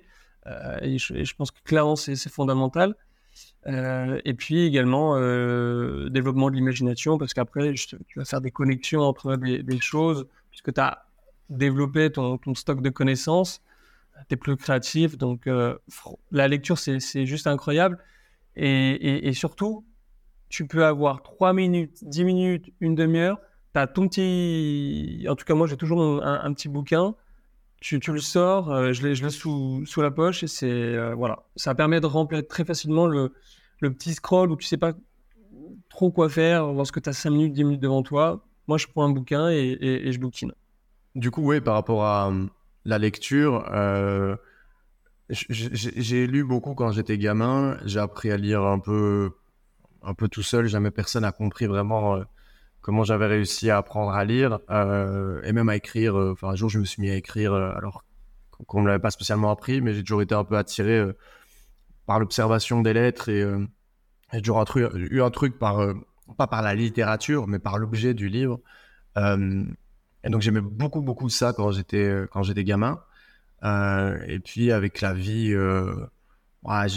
[0.82, 2.96] Et, je, pense que clairement, c'est fondamental.
[3.66, 5.14] Et puis également,
[6.10, 10.80] développement de l'imagination, parce qu'après, tu vas faire des connexions entre des, choses, puisque tu
[10.80, 11.03] as
[11.50, 13.62] développé ton, stock de connaissances,
[14.28, 15.18] tu es plus créatif.
[15.18, 15.48] Donc,
[16.30, 17.98] la lecture, c'est juste incroyable.
[18.56, 19.84] Et, surtout,
[20.48, 23.38] tu peux avoir 3 minutes, 10 minutes, une demi-heure
[23.74, 25.26] tu ton petit.
[25.28, 27.14] En tout cas, moi, j'ai toujours un, petit bouquin.
[27.80, 30.48] Tu, le sors, euh, je l'ai sous, sous la poche et.
[30.64, 31.42] Euh, voilà.
[31.56, 33.32] Ça permet de remplir très facilement le,
[33.80, 34.92] petit scroll où tu sais pas
[35.90, 38.44] trop quoi faire lorsque tu as 5 minutes, 10 minutes devant toi.
[38.68, 40.52] Moi, je prends un bouquin et, je bouquine.
[41.14, 42.50] Du coup, oui, par rapport à hum,
[42.84, 44.36] la lecture, euh,
[45.30, 47.78] j'ai lu beaucoup quand j'étais gamin.
[47.84, 49.30] J'ai appris à lire un peu,
[50.02, 50.66] un peu tout seul.
[50.66, 52.24] Jamais personne n'a compris vraiment
[52.84, 56.18] comment j'avais réussi à apprendre à lire euh, et même à écrire.
[56.18, 58.04] Euh, enfin, un jour, je me suis mis à écrire euh, alors
[58.66, 61.02] qu'on ne l'avait pas spécialement appris, mais j'ai toujours été un peu attiré
[62.06, 63.42] par l'observation des lettres et
[64.32, 65.84] j'ai toujours eu un truc par,
[66.36, 68.60] pas par la littérature, mais par l'objet du livre.
[70.24, 73.00] Et donc, j'aimais beaucoup, beaucoup ça quand j'étais, quand j'étais gamin.
[73.62, 75.54] et puis, avec la vie,
[76.64, 76.88] ouais,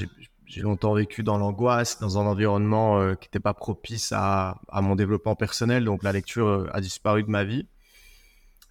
[0.48, 4.96] j'ai longtemps vécu dans l'angoisse, dans un environnement euh, qui n'était pas propice à, mon
[4.96, 5.84] développement personnel.
[5.84, 7.68] Donc la lecture euh, a disparu de ma vie.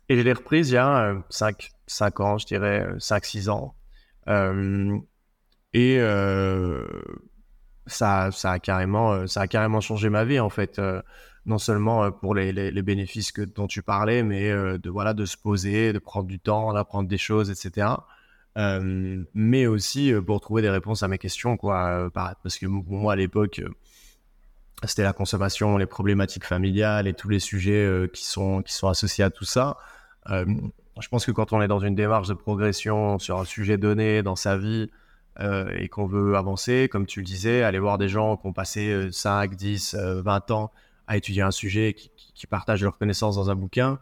[0.08, 3.74] Et je l'ai reprise il y a 5, euh, 5 ans, je dirais 5-6 ans.
[5.74, 5.98] et
[7.88, 10.80] ça, ça, a carrément, ça a carrément changé ma vie en fait.
[11.46, 15.92] Non seulement pour les, bénéfices que, dont tu parlais, mais de, voilà, de se poser,
[15.92, 17.88] de prendre du temps, d'apprendre des choses, etc.
[19.34, 22.10] Mais aussi pour trouver des réponses à mes questions, quoi.
[22.12, 23.62] Parce que moi, à l'époque,
[24.84, 29.24] c'était la consommation, les problématiques familiales et tous les sujets qui, sont, qui sont associés
[29.24, 29.76] à tout ça.
[30.28, 34.22] je pense que quand on est dans une démarche de progression sur un sujet donné
[34.24, 34.90] dans sa vie
[35.38, 39.12] et qu'on veut avancer, comme tu le disais, aller voir des gens qui ont passé
[39.12, 40.72] 5, 10, 20 ans
[41.06, 43.98] à étudier un sujet, qui, qui partagent leurs connaissances dans un bouquin,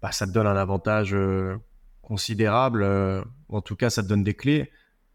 [0.00, 1.14] bah, ça te donne un avantage
[2.02, 2.82] considérable.
[2.82, 4.70] Euh, en tout cas, ça te donne des clés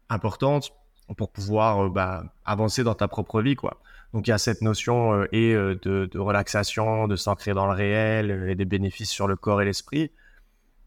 [0.08, 0.72] importantes
[1.16, 3.80] pour pouvoir euh, bah, avancer dans ta propre vie, quoi.
[4.12, 8.48] Donc il y a cette notion euh, et de, relaxation, de s'ancrer dans le réel
[8.48, 10.10] et des bénéfices sur le corps et l'esprit.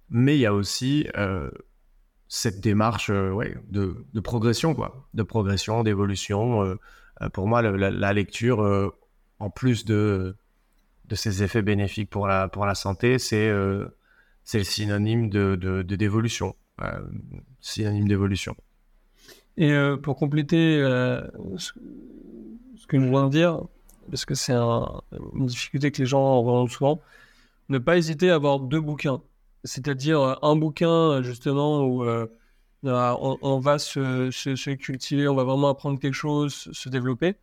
[0.10, 1.08] Mais il y a aussi
[2.28, 6.78] cette démarche ouais, de, progression, quoi, de progression, d'évolution.
[7.32, 8.92] pour moi, la, lecture,
[9.42, 10.36] en plus de,
[11.06, 13.52] de ses effets bénéfiques pour la, pour la santé, c'est
[14.44, 16.56] c'est le synonyme de, d'évolution.
[16.82, 17.00] Euh,
[17.60, 18.56] synonyme d'évolution.
[19.58, 21.22] Et euh, pour compléter euh,
[21.58, 21.74] ce,
[22.88, 23.62] que nous voulons dire,
[24.10, 27.02] parce que c'est une difficulté que les gens ont souvent,
[27.70, 29.22] ne pas hésiter à avoir deux bouquins.
[29.64, 32.04] C'est-à-dire un bouquin, justement, où
[32.84, 37.36] on, va se, cultiver, on va vraiment apprendre quelque chose, se développer.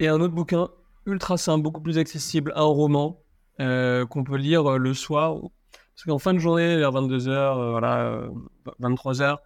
[0.00, 0.68] Et un autre bouquin
[1.06, 3.20] ultra simple, beaucoup plus accessible, un roman
[3.58, 5.36] qu'on peut lire le soir
[5.72, 8.22] Parce qu'en fin de journée, vers 22h, voilà,
[8.80, 9.38] 23h,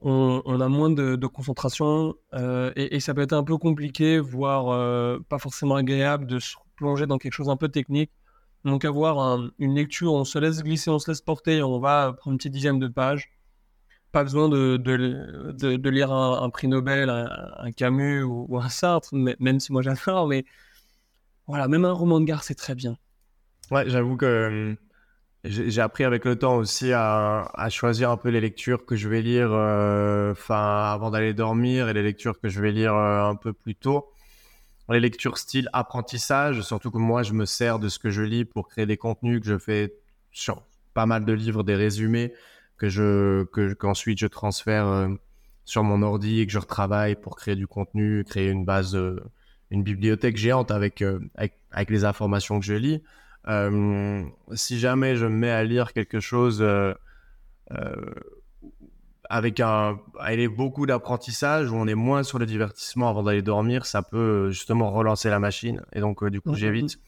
[0.00, 2.14] on, a moins de, concentration
[2.76, 7.18] et, ça peut être un peu compliqué, voire pas forcément agréable de se plonger dans
[7.18, 8.10] quelque chose un peu technique.
[8.64, 12.32] Donc avoir une lecture, on se laisse glisser, on se laisse porter, on va prendre
[12.32, 13.30] une petite dizaine de pages.
[14.10, 19.72] Pas besoin de, de, lire un, prix Nobel, un, Camus ou, un Sartre, même si
[19.72, 20.44] moi j'adore, mais
[21.46, 22.96] voilà, même un roman de gare, c'est très bien.
[23.70, 24.76] Ouais, j'avoue que hum,
[25.44, 29.22] j'ai appris avec le temps aussi à, choisir un peu les lectures que je vais
[29.22, 33.52] lire euh, avant d'aller dormir et les lectures que je vais lire euh, un peu
[33.52, 34.12] plus tôt
[34.92, 38.44] les lectures style apprentissage, surtout que moi, je me sers de ce que je lis
[38.44, 39.94] pour créer des contenus que je fais
[40.30, 40.62] sur
[40.94, 42.32] pas mal de livres, des résumés
[42.78, 45.08] que je que qu'ensuite je transfère euh,
[45.64, 49.18] sur mon ordi et que je retravaille pour créer du contenu, créer une base, euh,
[49.70, 53.02] une bibliothèque géante avec, euh, avec, avec les informations que je lis.
[54.54, 56.64] si jamais je me mets à lire quelque chose
[59.30, 59.98] avec un,
[60.28, 64.16] est beaucoup d'apprentissage où on est moins sur le divertissement avant d'aller dormir, ça peut
[64.16, 65.82] euh, justement relancer la machine.
[65.92, 66.98] Et donc, euh, du coup, j'évite.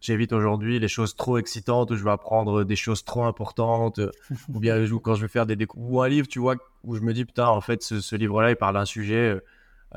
[0.00, 4.10] J'évite aujourd'hui les choses trop excitantes où je vais apprendre des choses trop importantes, euh,
[4.52, 7.02] ou bien quand je vais faire des découvertes, ou un livre, tu vois, où je
[7.02, 9.38] me dis, putain, en fait, ce, livre-là, il parle d'un sujet,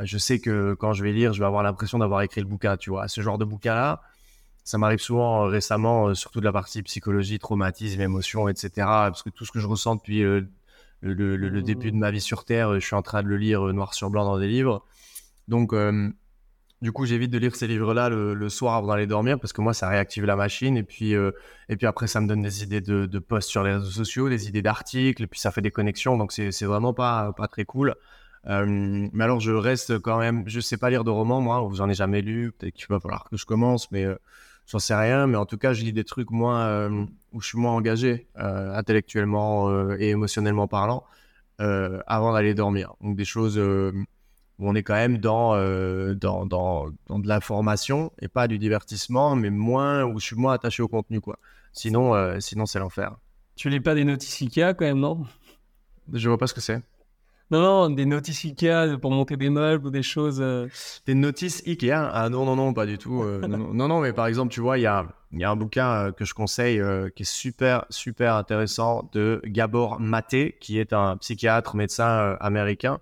[0.01, 2.77] je sais que quand je vais lire, je vais avoir l'impression d'avoir écrit le bouquin,
[2.77, 3.07] tu vois.
[3.07, 4.01] Ce genre de bouquin-là,
[4.63, 8.71] ça m'arrive souvent récemment, surtout de la partie psychologie, traumatisme, émotion, etc.
[8.75, 10.23] Parce que tout ce que je ressens depuis
[11.03, 13.73] le, début de ma vie sur Terre, je suis en train de le lire euh,
[13.73, 14.85] noir sur blanc dans des livres.
[15.47, 16.09] Donc, euh,
[16.81, 19.73] du coup, j'évite de lire ces livres-là le, soir avant d'aller dormir parce que moi,
[19.73, 20.77] ça réactive la machine.
[20.77, 21.31] Et puis, euh,
[21.69, 24.29] et puis après, ça me donne des idées de, de posts sur les réseaux sociaux,
[24.29, 26.17] des idées d'articles, et puis ça fait des connexions.
[26.17, 27.95] Donc, c'est vraiment pas, pas très cool.
[28.45, 31.89] Mais alors, je reste quand même, je sais pas lire de romans, moi, vous en
[31.89, 32.51] ai jamais lu.
[32.51, 34.05] Peut-être qu'il va falloir que je commence, mais
[34.67, 37.47] j'en sais rien, mais en tout cas, je lis des trucs moins, euh, où je
[37.47, 41.03] suis moins engagé euh, intellectuellement euh, et émotionnellement parlant
[42.07, 42.93] avant d'aller dormir.
[42.99, 43.93] Donc des choses où
[44.59, 45.55] on est quand même dans,
[46.13, 50.51] dans, dans, dans, de l'information et pas du divertissement, mais moins, où je suis moins
[50.51, 51.39] attaché au contenu, quoi.
[51.71, 53.15] Sinon, sinon c'est l'enfer.
[53.55, 55.25] Tu lis pas des notices IKEA quand même, non?
[56.11, 56.81] Je vois pas ce que c'est.
[57.53, 60.39] Non, non, des notices Ikea pour monter des meubles ou des choses.
[60.41, 60.67] Euh.
[61.05, 61.91] Des notices Ikea?
[62.11, 63.21] Ah non, non, non, pas du tout.
[63.21, 65.87] Euh, non, non, mais par exemple, tu vois, il y a, y a un bouquin
[65.91, 66.81] euh, que je conseille
[67.15, 72.97] qui est super, super intéressant de Gabor Maté, qui est un psychiatre, médecin américain,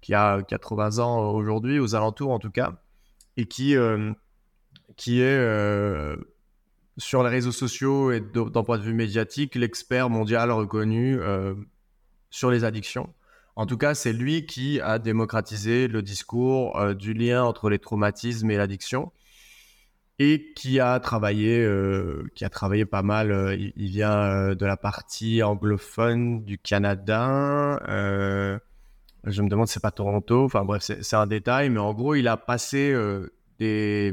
[0.00, 2.72] qui a 80 ans aujourd'hui, aux alentours en tout cas,
[3.36, 3.76] et qui,
[4.96, 6.16] qui est
[6.96, 11.18] sur les réseaux sociaux et d'un point de vue médiatique, l'expert mondial reconnu
[12.30, 13.12] sur les addictions.
[13.56, 17.78] En tout cas, c'est lui qui a démocratisé le discours euh, du lien entre les
[17.78, 19.12] traumatismes et l'addiction
[20.18, 23.30] et qui a travaillé, euh, qui a travaillé pas mal.
[23.30, 27.80] Euh, il, vient de la partie anglophone du Canada.
[29.24, 30.44] je me demande c'est pas Toronto.
[30.44, 32.94] Enfin bref, c'est un détail, mais en gros, il a passé
[33.58, 34.12] des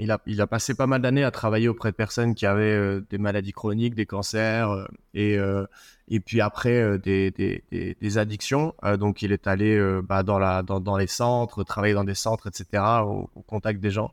[0.00, 2.62] il a, il a passé pas mal d'années à travailler auprès de personnes qui avaient
[2.64, 5.66] euh, des maladies chroniques, des cancers euh, et, euh,
[6.08, 7.62] et puis après des, des,
[8.00, 8.74] des, addictions.
[8.98, 12.48] donc il est allé bah, dans, la, dans, dans, les centres, travailler dans des centres,
[12.48, 14.12] etc., au, contact des gens.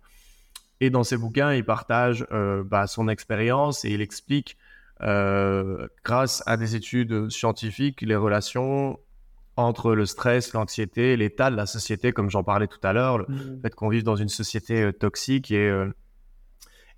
[0.80, 2.24] Et dans ses bouquins, il partage
[2.66, 4.58] bah, son expérience et il explique,
[5.00, 9.00] grâce à des études scientifiques, les relations
[9.58, 13.26] entre le stress, l'anxiété, l'état de la société, comme j'en parlais tout à l'heure, le
[13.28, 13.62] mmh.
[13.64, 15.92] fait qu'on vive dans une société euh, toxique et, euh,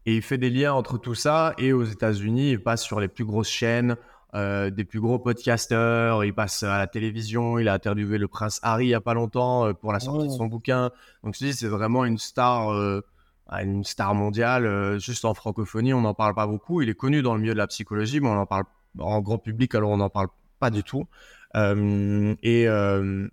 [0.05, 1.53] et il fait des liens entre tout ça.
[1.57, 3.95] Et aux États-Unis, il passe sur les plus grosses chaînes,
[4.35, 8.59] euh, des plus gros podcasters, il passe à la télévision, il a interviewé le prince
[8.61, 10.91] Harry il y a pas longtemps pour la sortie de son bouquin.
[11.23, 13.01] Donc je dis, c'est vraiment une star,
[13.51, 14.99] une star mondiale.
[14.99, 16.81] juste en francophonie, on n'en parle pas beaucoup.
[16.81, 18.65] Il est connu dans le milieu de la psychologie, mais on en parle
[18.99, 20.27] en grand public, alors on n'en parle
[20.59, 21.07] pas du tout.
[21.55, 23.27] Euh, et, euh,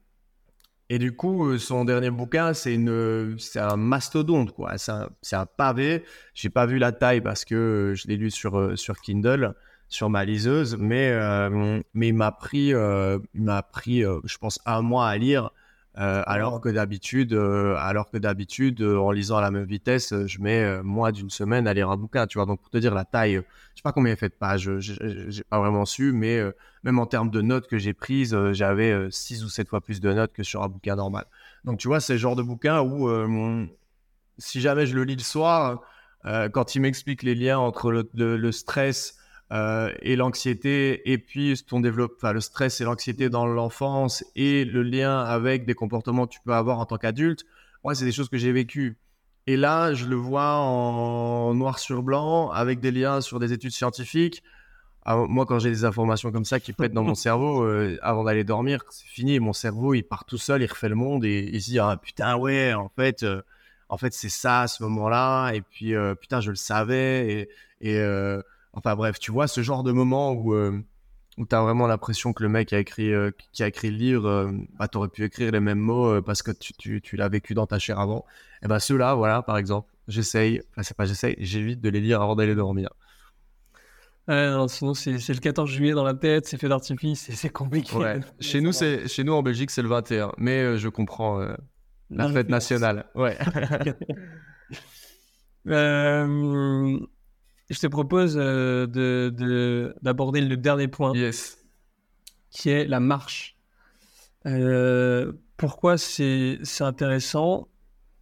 [0.88, 4.78] et du coup, son dernier bouquin, c'est un mastodonte, quoi.
[4.78, 6.04] C'est un, c'est un pavé.
[6.34, 9.54] J'ai pas vu la taille parce que je l'ai lu sur, sur Kindle,
[9.88, 11.12] sur ma liseuse, mais,
[11.94, 12.72] mais il m'a pris,
[13.72, 15.50] pris, je pense, un mois à lire.
[15.98, 20.12] Euh, alors que d'habitude, euh, alors que d'habitude, euh, en lisant à la même vitesse,
[20.26, 22.44] je mets moins d'une semaine à lire un bouquin, tu vois.
[22.44, 25.44] Donc pour te dire la taille, je sais pas combien il fait de pages, j'ai
[25.44, 26.42] pas vraiment su, mais
[26.86, 30.10] même en termes de notes que j'ai prises, j'avais 6 ou 7 fois plus de
[30.12, 31.26] notes que sur un bouquin normal.
[31.64, 33.10] Donc tu vois, c'est le genre de bouquin où
[34.38, 35.82] si jamais je le lis le soir,
[36.24, 39.18] quand il m'explique les liens entre le stress,
[39.52, 44.82] euh, et l'anxiété, et puis ton développe, le stress et l'anxiété dans l'enfance et le
[44.82, 47.44] lien avec des comportements que tu peux avoir en tant qu'adulte,
[47.84, 48.98] moi, c'est des choses que j'ai vécues.
[49.46, 53.70] Et là, je le vois en noir sur blanc avec des liens sur des études
[53.70, 54.42] scientifiques.
[55.08, 58.24] Ah, moi, quand j'ai des informations comme ça qui pètent dans mon cerveau, euh, avant
[58.24, 59.38] d'aller dormir, c'est fini.
[59.38, 61.96] Mon cerveau, il part tout seul, il refait le monde et il se dit ah,
[61.96, 63.40] putain, ouais, en fait, euh,
[63.88, 65.52] en fait, c'est ça à ce moment-là.
[65.52, 67.48] Et puis, euh, putain, je le savais.
[67.80, 68.02] Et,
[68.72, 72.42] enfin, bref, tu vois, ce genre de moment où, où tu as vraiment l'impression que
[72.42, 73.12] le mec a écrit,
[73.52, 76.50] qui a écrit le livre, bah, tu aurais pu écrire les mêmes mots parce que
[76.50, 78.24] tu, tu, tu l'as vécu dans ta chair avant.
[78.64, 82.22] Et ben, ceux-là, voilà, par exemple, j'essaye, enfin, c'est pas j'essaye, j'évite de les lire
[82.22, 82.90] avant d'aller dormir
[84.28, 88.20] sinon, c'est le 14 juillet dans la tête, c'est fait d'artifice, c'est compliqué.
[88.40, 90.32] chez, nous, chez nous, en Belgique, c'est le 21.
[90.38, 91.54] Mais euh, je comprends euh,
[92.10, 93.06] la fête nationale.
[93.14, 93.36] Ouais.
[95.68, 96.96] Euh,
[97.70, 98.90] je te propose d'aborder
[100.40, 101.12] de, le dernier point.
[101.12, 101.58] Yes.
[102.50, 103.56] Qui est la marche.
[105.56, 107.66] pourquoi c'est intéressant?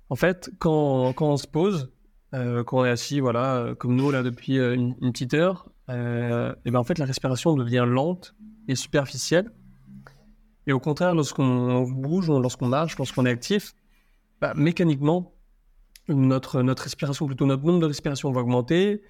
[0.09, 1.93] En fait, quand, quand on se pose,
[2.33, 6.79] quand on est assis, voilà, comme nous, là, depuis une petite heure, euh, et ben
[6.79, 8.35] en fait la respiration devient lente
[8.69, 9.51] et superficielle.
[10.67, 13.75] Et au contraire, lorsqu'on bouge, lorsqu'on marche, lorsqu'on est actif,
[14.41, 15.35] bah, mécaniquement,
[16.09, 19.03] notre, notre respiration, plutôt notre nombre de respirations va augmenter,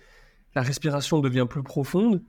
[0.55, 2.23] la respiration devient plus profonde,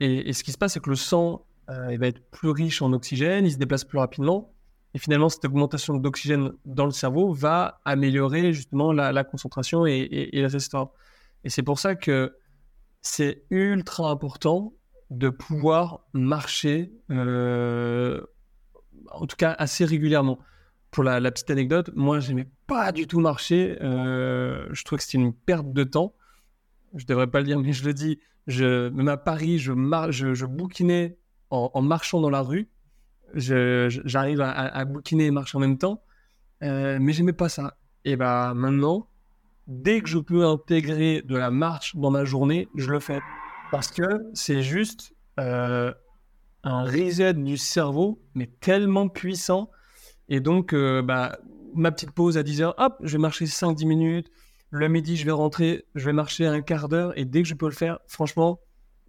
[0.00, 2.92] et, ce qui se passe, c'est que le sang euh, va être plus riche en
[2.92, 4.52] oxygène, il se déplace plus rapidement,
[4.94, 10.38] et finalement, cette augmentation d'oxygène dans le cerveau va améliorer justement la, concentration et, et,
[10.38, 10.48] et le.
[11.44, 12.36] Et c'est pour ça que
[13.02, 14.72] c'est ultra important
[15.10, 18.22] de pouvoir marcher, euh,
[19.10, 20.38] en tout cas assez régulièrement.
[20.90, 23.78] Pour la, petite anecdote, moi, j'aimais pas du tout marcher.
[23.80, 26.14] Euh, je trouvais que c'était une perte de temps.
[26.94, 28.20] Je devrais pas le dire, mais je le dis.
[28.46, 29.72] Je, même à Paris, je,
[30.10, 31.16] je, bouquinais
[31.48, 32.68] en, marchant dans la rue.
[33.34, 36.02] J'arrive à, bouquiner et marcher en même temps.
[36.62, 37.78] Euh, mais j'aimais pas ça.
[38.04, 39.08] Et bah maintenant,
[39.66, 43.20] dès que je peux intégrer de la marche dans ma journée, je le fais.
[43.70, 44.02] Parce que
[44.34, 45.92] c'est juste euh,
[46.64, 49.70] un reset du cerveau, mais tellement puissant.
[50.28, 51.38] Et donc, euh, bah,
[51.74, 54.30] ma petite pause à 10 heures, hop, je vais marcher 5-10 minutes.
[54.70, 57.16] Le midi, je vais rentrer, je vais marcher un quart d'heure.
[57.18, 58.60] Et dès que je peux le faire, franchement,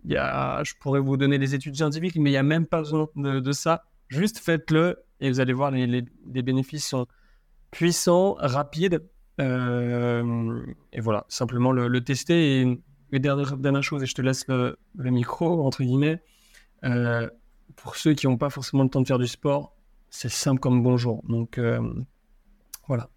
[0.05, 2.79] y a, je pourrais vous donner des études scientifiques, mais il n'y a même pas
[2.79, 3.83] besoin de, ça.
[4.09, 7.07] Juste faites-le et vous allez voir, les, bénéfices sont
[7.71, 9.01] puissants, rapides
[9.39, 12.61] et voilà, simplement le, tester.
[13.11, 16.21] Et, dernière, dernière, chose, et je te laisse le, micro, entre guillemets,
[16.83, 17.29] euh,
[17.75, 19.75] pour ceux qui n'ont pas forcément le temps de faire du sport,
[20.09, 21.23] c'est simple comme bonjour.
[21.27, 21.81] Donc euh,
[22.87, 23.09] voilà.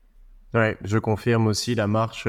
[0.55, 2.27] Ouais, je confirme aussi la marche.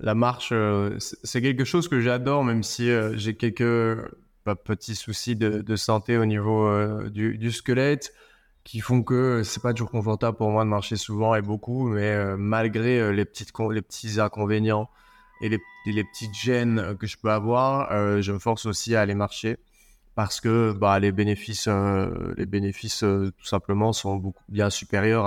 [0.00, 0.52] la marche,
[0.98, 4.12] c'est quelque chose que j'adore, même si j'ai quelques
[4.44, 6.68] bah, petits soucis de, santé au niveau
[7.08, 8.12] du, squelette
[8.64, 12.10] qui font que c'est pas toujours confortable pour moi de marcher souvent et beaucoup, mais
[12.10, 14.88] euh, malgré euh, les, petites les petits inconvénients
[15.42, 19.02] et les, les petites gênes que je peux avoir, euh, je me force aussi à
[19.02, 19.58] aller marcher
[20.14, 21.68] parce que bah, les bénéfices,
[22.36, 25.26] les bénéfices tout simplement sont beaucoup bien supérieurs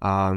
[0.00, 0.32] à,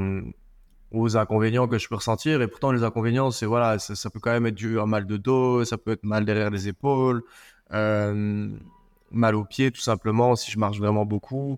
[0.92, 2.42] aux inconvénients que je peux ressentir.
[2.42, 5.06] Et pourtant, les inconvénients, c'est voilà, ça, ça, peut quand même être dû à mal
[5.08, 7.24] de dos, ça peut être mal derrière les épaules,
[7.70, 11.58] mal aux pieds tout simplement si je marche vraiment beaucoup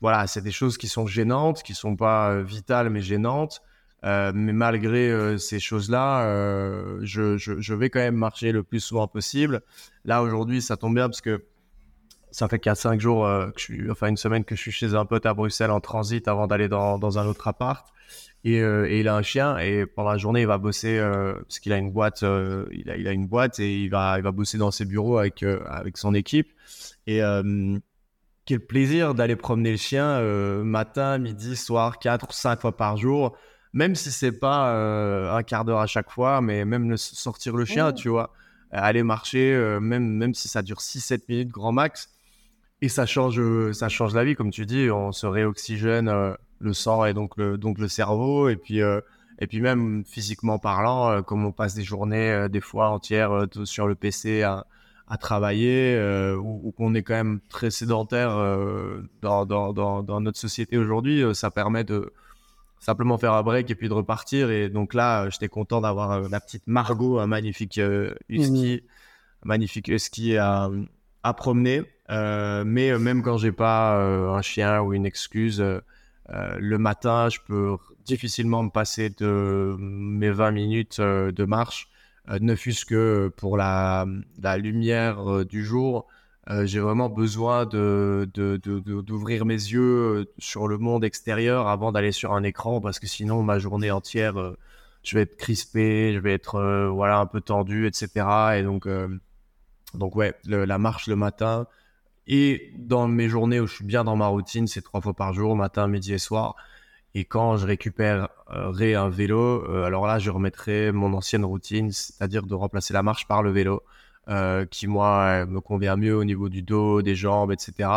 [0.00, 3.62] voilà, c'est des choses qui sont gênantes, qui sont pas euh, vitales mais gênantes.
[4.04, 6.26] Euh, mais malgré euh, ces choses-là,
[7.00, 9.62] je, je, vais quand même marcher le plus souvent possible.
[10.04, 11.46] Là, aujourd'hui, ça tombe bien parce que
[12.30, 15.06] ça fait 4-5 jours, que je suis, enfin une semaine que je suis chez un
[15.06, 17.86] pote à Bruxelles en transit avant d'aller dans, dans, un autre appart.
[18.42, 21.72] Et, et, il a un chien et pendant la journée, il va bosser parce qu'il
[21.72, 22.22] a une boîte,
[22.72, 25.16] il, a, il a une boîte et il va, il va bosser dans ses bureaux
[25.16, 26.48] avec, avec son équipe.
[27.06, 27.22] Et
[28.46, 32.96] quel plaisir d'aller promener le chien euh, matin, midi, soir, quatre ou cinq fois par
[32.96, 33.36] jour,
[33.72, 37.64] même si c'est pas euh, un quart d'heure à chaque fois, mais même sortir le
[37.64, 38.32] chien, tu vois,
[38.70, 42.10] aller marcher, euh, même, même si ça dure 6-7 minutes grand max,
[42.82, 43.40] et ça change,
[43.72, 46.12] ça change la vie, comme tu dis, on se réoxygène
[46.58, 51.22] le sang et donc le, donc le cerveau, et puis, et puis même physiquement parlant,
[51.22, 54.66] comme on passe des journées, des fois entières sur le PC à
[55.06, 60.38] à travailler euh, ou, qu'on est quand même très sédentaire euh, dans, dans, dans, notre
[60.38, 62.12] société aujourd'hui, euh, ça permet de
[62.80, 64.50] simplement faire un break et puis de repartir.
[64.50, 67.80] Et donc là, j'étais content d'avoir la petite Margot, un magnifique
[68.28, 69.46] husky, mmh.
[69.48, 70.70] magnifique husky à,
[71.22, 71.82] à promener.
[72.08, 75.64] mais même quand j'ai pas un chien ou une excuse,
[76.28, 81.88] le matin, je peux difficilement me passer de mes 20 minutes de marche
[82.28, 84.06] ne fût-ce que pour la,
[84.58, 86.06] lumière euh, du jour.
[86.50, 92.34] Euh, j'ai vraiment besoin de, d'ouvrir mes yeux sur le monde extérieur avant d'aller sur
[92.34, 94.34] un écran parce que sinon ma journée entière
[95.02, 98.58] je vais être crispé, je vais être voilà un peu tendu, etc.
[98.58, 98.86] Et donc
[99.94, 101.66] donc ouais, la marche le matin
[102.26, 105.32] et dans mes journées où je suis bien dans ma routine, c'est trois fois par
[105.32, 106.56] jour, matin, midi et soir.
[107.14, 112.42] Et quand je récupérerai un vélo, euh, alors là, je remettrai mon ancienne routine, c'est-à-dire
[112.44, 113.84] de remplacer la marche par le vélo,
[114.28, 117.88] euh, qui moi me convient mieux au niveau du dos, des jambes, etc.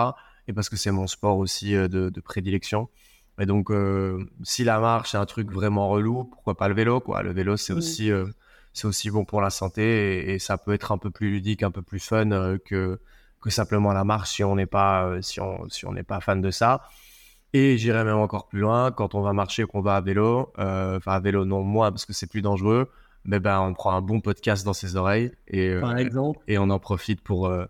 [0.47, 2.89] Et parce que c'est mon sport aussi euh, de, prédilection.
[3.39, 3.69] Et donc,
[4.43, 7.55] si la marche est un truc vraiment relou, pourquoi pas le vélo quoi Le vélo,
[7.55, 8.09] c'est aussi,
[8.73, 11.69] c'est aussi bon pour la santé et, ça peut être un peu plus ludique, un
[11.69, 12.99] peu plus fun que
[13.39, 16.41] que simplement la marche si on n'est pas si on si on n'est pas fan
[16.41, 16.81] de ça.
[17.53, 20.51] Et j'irai même encore plus loin, quand on va marcher ou qu'on va à vélo,
[20.59, 22.91] euh, enfin à vélo non moi parce que c'est plus dangereux,
[23.23, 26.39] mais ben on prend un bon podcast dans ses oreilles et, euh, Par exemple.
[26.47, 27.65] et on en profite pour euh,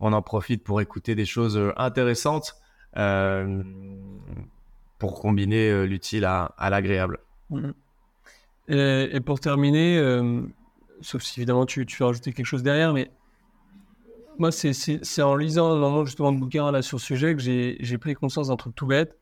[0.00, 2.56] on en profite pour écouter des choses intéressantes
[4.98, 7.18] pour combiner l'utile à, à l'agréable.
[8.68, 10.02] Et, pour terminer,
[11.02, 13.10] sauf si évidemment tu, tu veux rajouter quelque chose derrière, mais
[14.38, 18.48] moi, c'est en lisant justement le bouquin là, sur ce sujet que j'ai pris conscience
[18.48, 19.19] d'un truc tout bête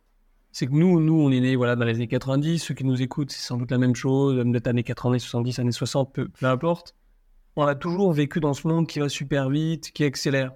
[0.52, 2.58] c'est que nous, nous, on est nés voilà, dans les années 90.
[2.58, 5.72] Ceux qui nous écoutent, c'est sans doute la même chose, peut-être années 80, 70, années
[5.72, 6.94] 60, peu, importe.
[7.56, 10.52] On a toujours vécu dans ce monde qui va super vite, qui accélère.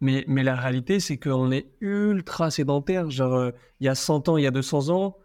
[0.00, 3.10] Mais, mais la réalité, c'est qu'on est ultra sédentaire.
[3.10, 3.50] Genre, euh,
[3.80, 5.16] il y a 100 ans, il y a 200 ans,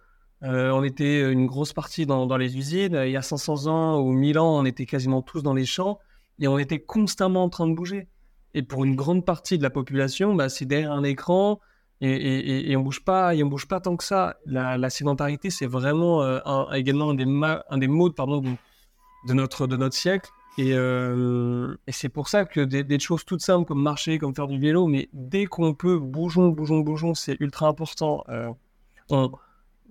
[0.44, 3.02] euh, on était une grosse partie dans, dans, les usines.
[3.06, 6.00] Il y a 500 ans ou 1000 ans, on était quasiment tous dans les champs
[6.40, 8.08] et on était constamment en train de bouger.
[8.54, 11.60] Et pour une grande partie de la population, bah, c'est derrière un écran,
[12.02, 14.38] et, on bouge pas, et on bouge pas tant que ça.
[14.46, 16.40] La, sédentarité, c'est vraiment euh,
[16.74, 17.26] également un des,
[17.70, 18.42] un des pardon,
[19.28, 20.30] de, notre, de notre siècle.
[20.60, 24.60] Euh, et, c'est pour ça que des, choses toutes simples comme marcher, comme faire du
[24.60, 28.24] vélo, mais dès qu'on peut, bougeons, bougeons, bougeons, c'est ultra important.
[28.30, 28.50] Euh,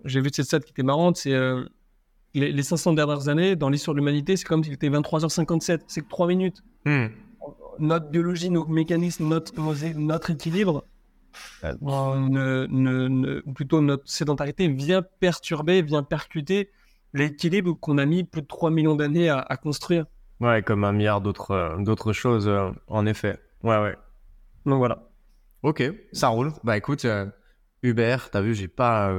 [0.04, 1.34] j'ai vu cette stat qui était marrante, c'est
[2.34, 6.08] les, 500 dernières années, dans l'histoire de l'humanité, c'est comme s'il était 23h57, c'est que
[6.08, 6.62] 3 minutes.
[6.84, 7.06] Hmm.
[7.78, 9.52] Notre biologie, nos mécanismes, notre,
[9.96, 10.84] notre équilibre,
[11.62, 16.70] ne, plutôt notre sédentarité vient perturber, vient percuter
[17.14, 20.06] l'équilibre qu'on a mis plus de 3 millions d'années à, construire.
[20.40, 23.40] Ouais, comme un milliard d'autres euh, d'autres choses, euh, en effet.
[23.62, 23.96] Ouais, ouais.
[24.66, 25.08] Donc voilà.
[25.62, 25.82] Ok,
[26.12, 26.52] ça roule.
[26.62, 27.26] Bah écoute, euh,
[27.82, 29.12] Hubert, t'as vu, j'ai pas,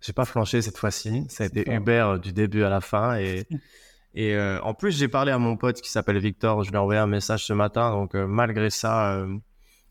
[0.00, 1.26] j'ai pas flanché cette fois-ci.
[1.28, 3.16] Ça a été Hubert du début à la fin.
[3.18, 3.46] Et,
[4.14, 6.64] et en plus, j'ai parlé à mon pote qui s'appelle Victor.
[6.64, 7.92] Je lui ai envoyé un message ce matin.
[7.92, 9.24] Donc malgré ça,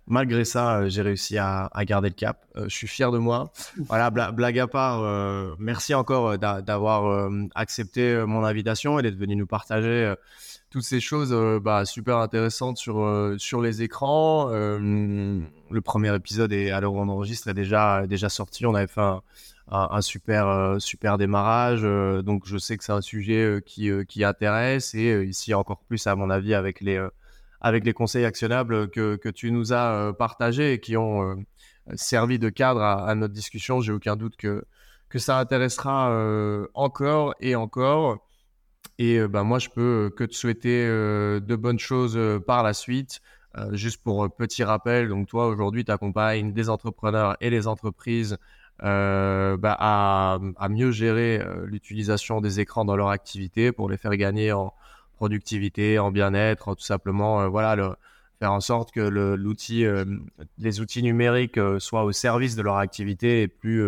[0.08, 2.46] malgré ça, euh, j'ai réussi à, garder le cap.
[2.56, 3.52] Euh, je suis fier de moi.
[3.78, 9.48] Voilà, blague à part, euh, merci encore d'avoir accepté mon invitation et d'être venu nous
[9.48, 10.14] partager
[10.70, 14.50] toutes ces choses bah, super intéressantes sur, sur les écrans.
[14.50, 18.66] le premier épisode est à l'heure où on enregistre est déjà, déjà sorti.
[18.66, 19.02] On avait fait
[19.70, 21.82] un, super, super démarrage.
[22.24, 26.16] donc je sais que c'est un sujet qui, qui intéresse et ici encore plus à
[26.16, 27.06] mon avis avec les
[27.62, 31.36] avec les conseils actionnables que, que tu nous as euh, partagés et qui ont euh,
[31.96, 33.82] servi de cadre à, notre discussion.
[33.82, 34.64] J'ai aucun doute que,
[35.10, 38.20] que ça intéressera euh, encore et encore.
[39.00, 43.22] Et ben, moi, je peux que te souhaiter de bonnes choses par la suite.
[43.72, 48.38] juste pour petit rappel, donc toi, aujourd'hui, tu accompagnes des entrepreneurs et les entreprises
[48.80, 54.52] bah, à, à, mieux gérer l'utilisation des écrans dans leur activité pour les faire gagner
[54.52, 54.74] en,
[55.18, 57.90] productivité, en bien-être, tout simplement, euh, voilà, le,
[58.40, 60.06] faire en sorte que l'outil, euh,
[60.60, 63.84] les outils numériques euh, soient au service de leur activité et plus,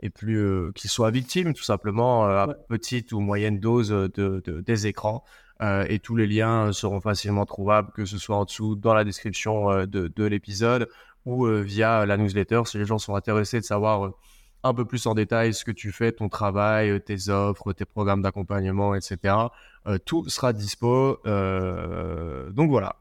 [0.00, 5.22] et plus qu'ils soient victimes, tout simplement, à petite ou moyenne dose de, des écrans.
[5.62, 9.84] et tous les liens seront facilement trouvables, que ce soit en dessous dans la description
[9.84, 10.88] de, de l'épisode
[11.26, 14.12] ou via la newsletter si les gens sont intéressés de savoir
[14.62, 18.22] un peu plus en détail ce que tu fais, ton travail, tes offres, tes programmes
[18.22, 19.34] d'accompagnement, etc.
[19.86, 21.18] Euh, tout sera dispo.
[21.26, 22.96] Euh, donc voilà.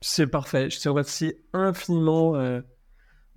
[0.00, 0.70] C'est parfait.
[0.70, 2.60] Je te remercie infiniment euh,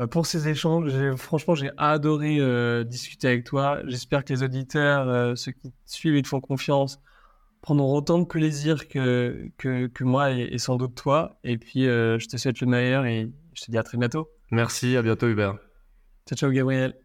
[0.09, 0.91] pour ces échanges.
[1.15, 2.39] Franchement, j'ai adoré
[2.85, 3.79] discuter avec toi.
[3.85, 6.99] J'espère que les auditeurs, ceux qui te suivent et te font confiance,
[7.61, 11.39] prendront autant de plaisir que, que, que moi et, sans doute toi.
[11.43, 14.29] Et puis, je te souhaite le meilleur et je te dis à très bientôt.
[14.51, 15.57] Merci, à bientôt Hubert.
[16.27, 17.04] Ciao, ciao Gabriel.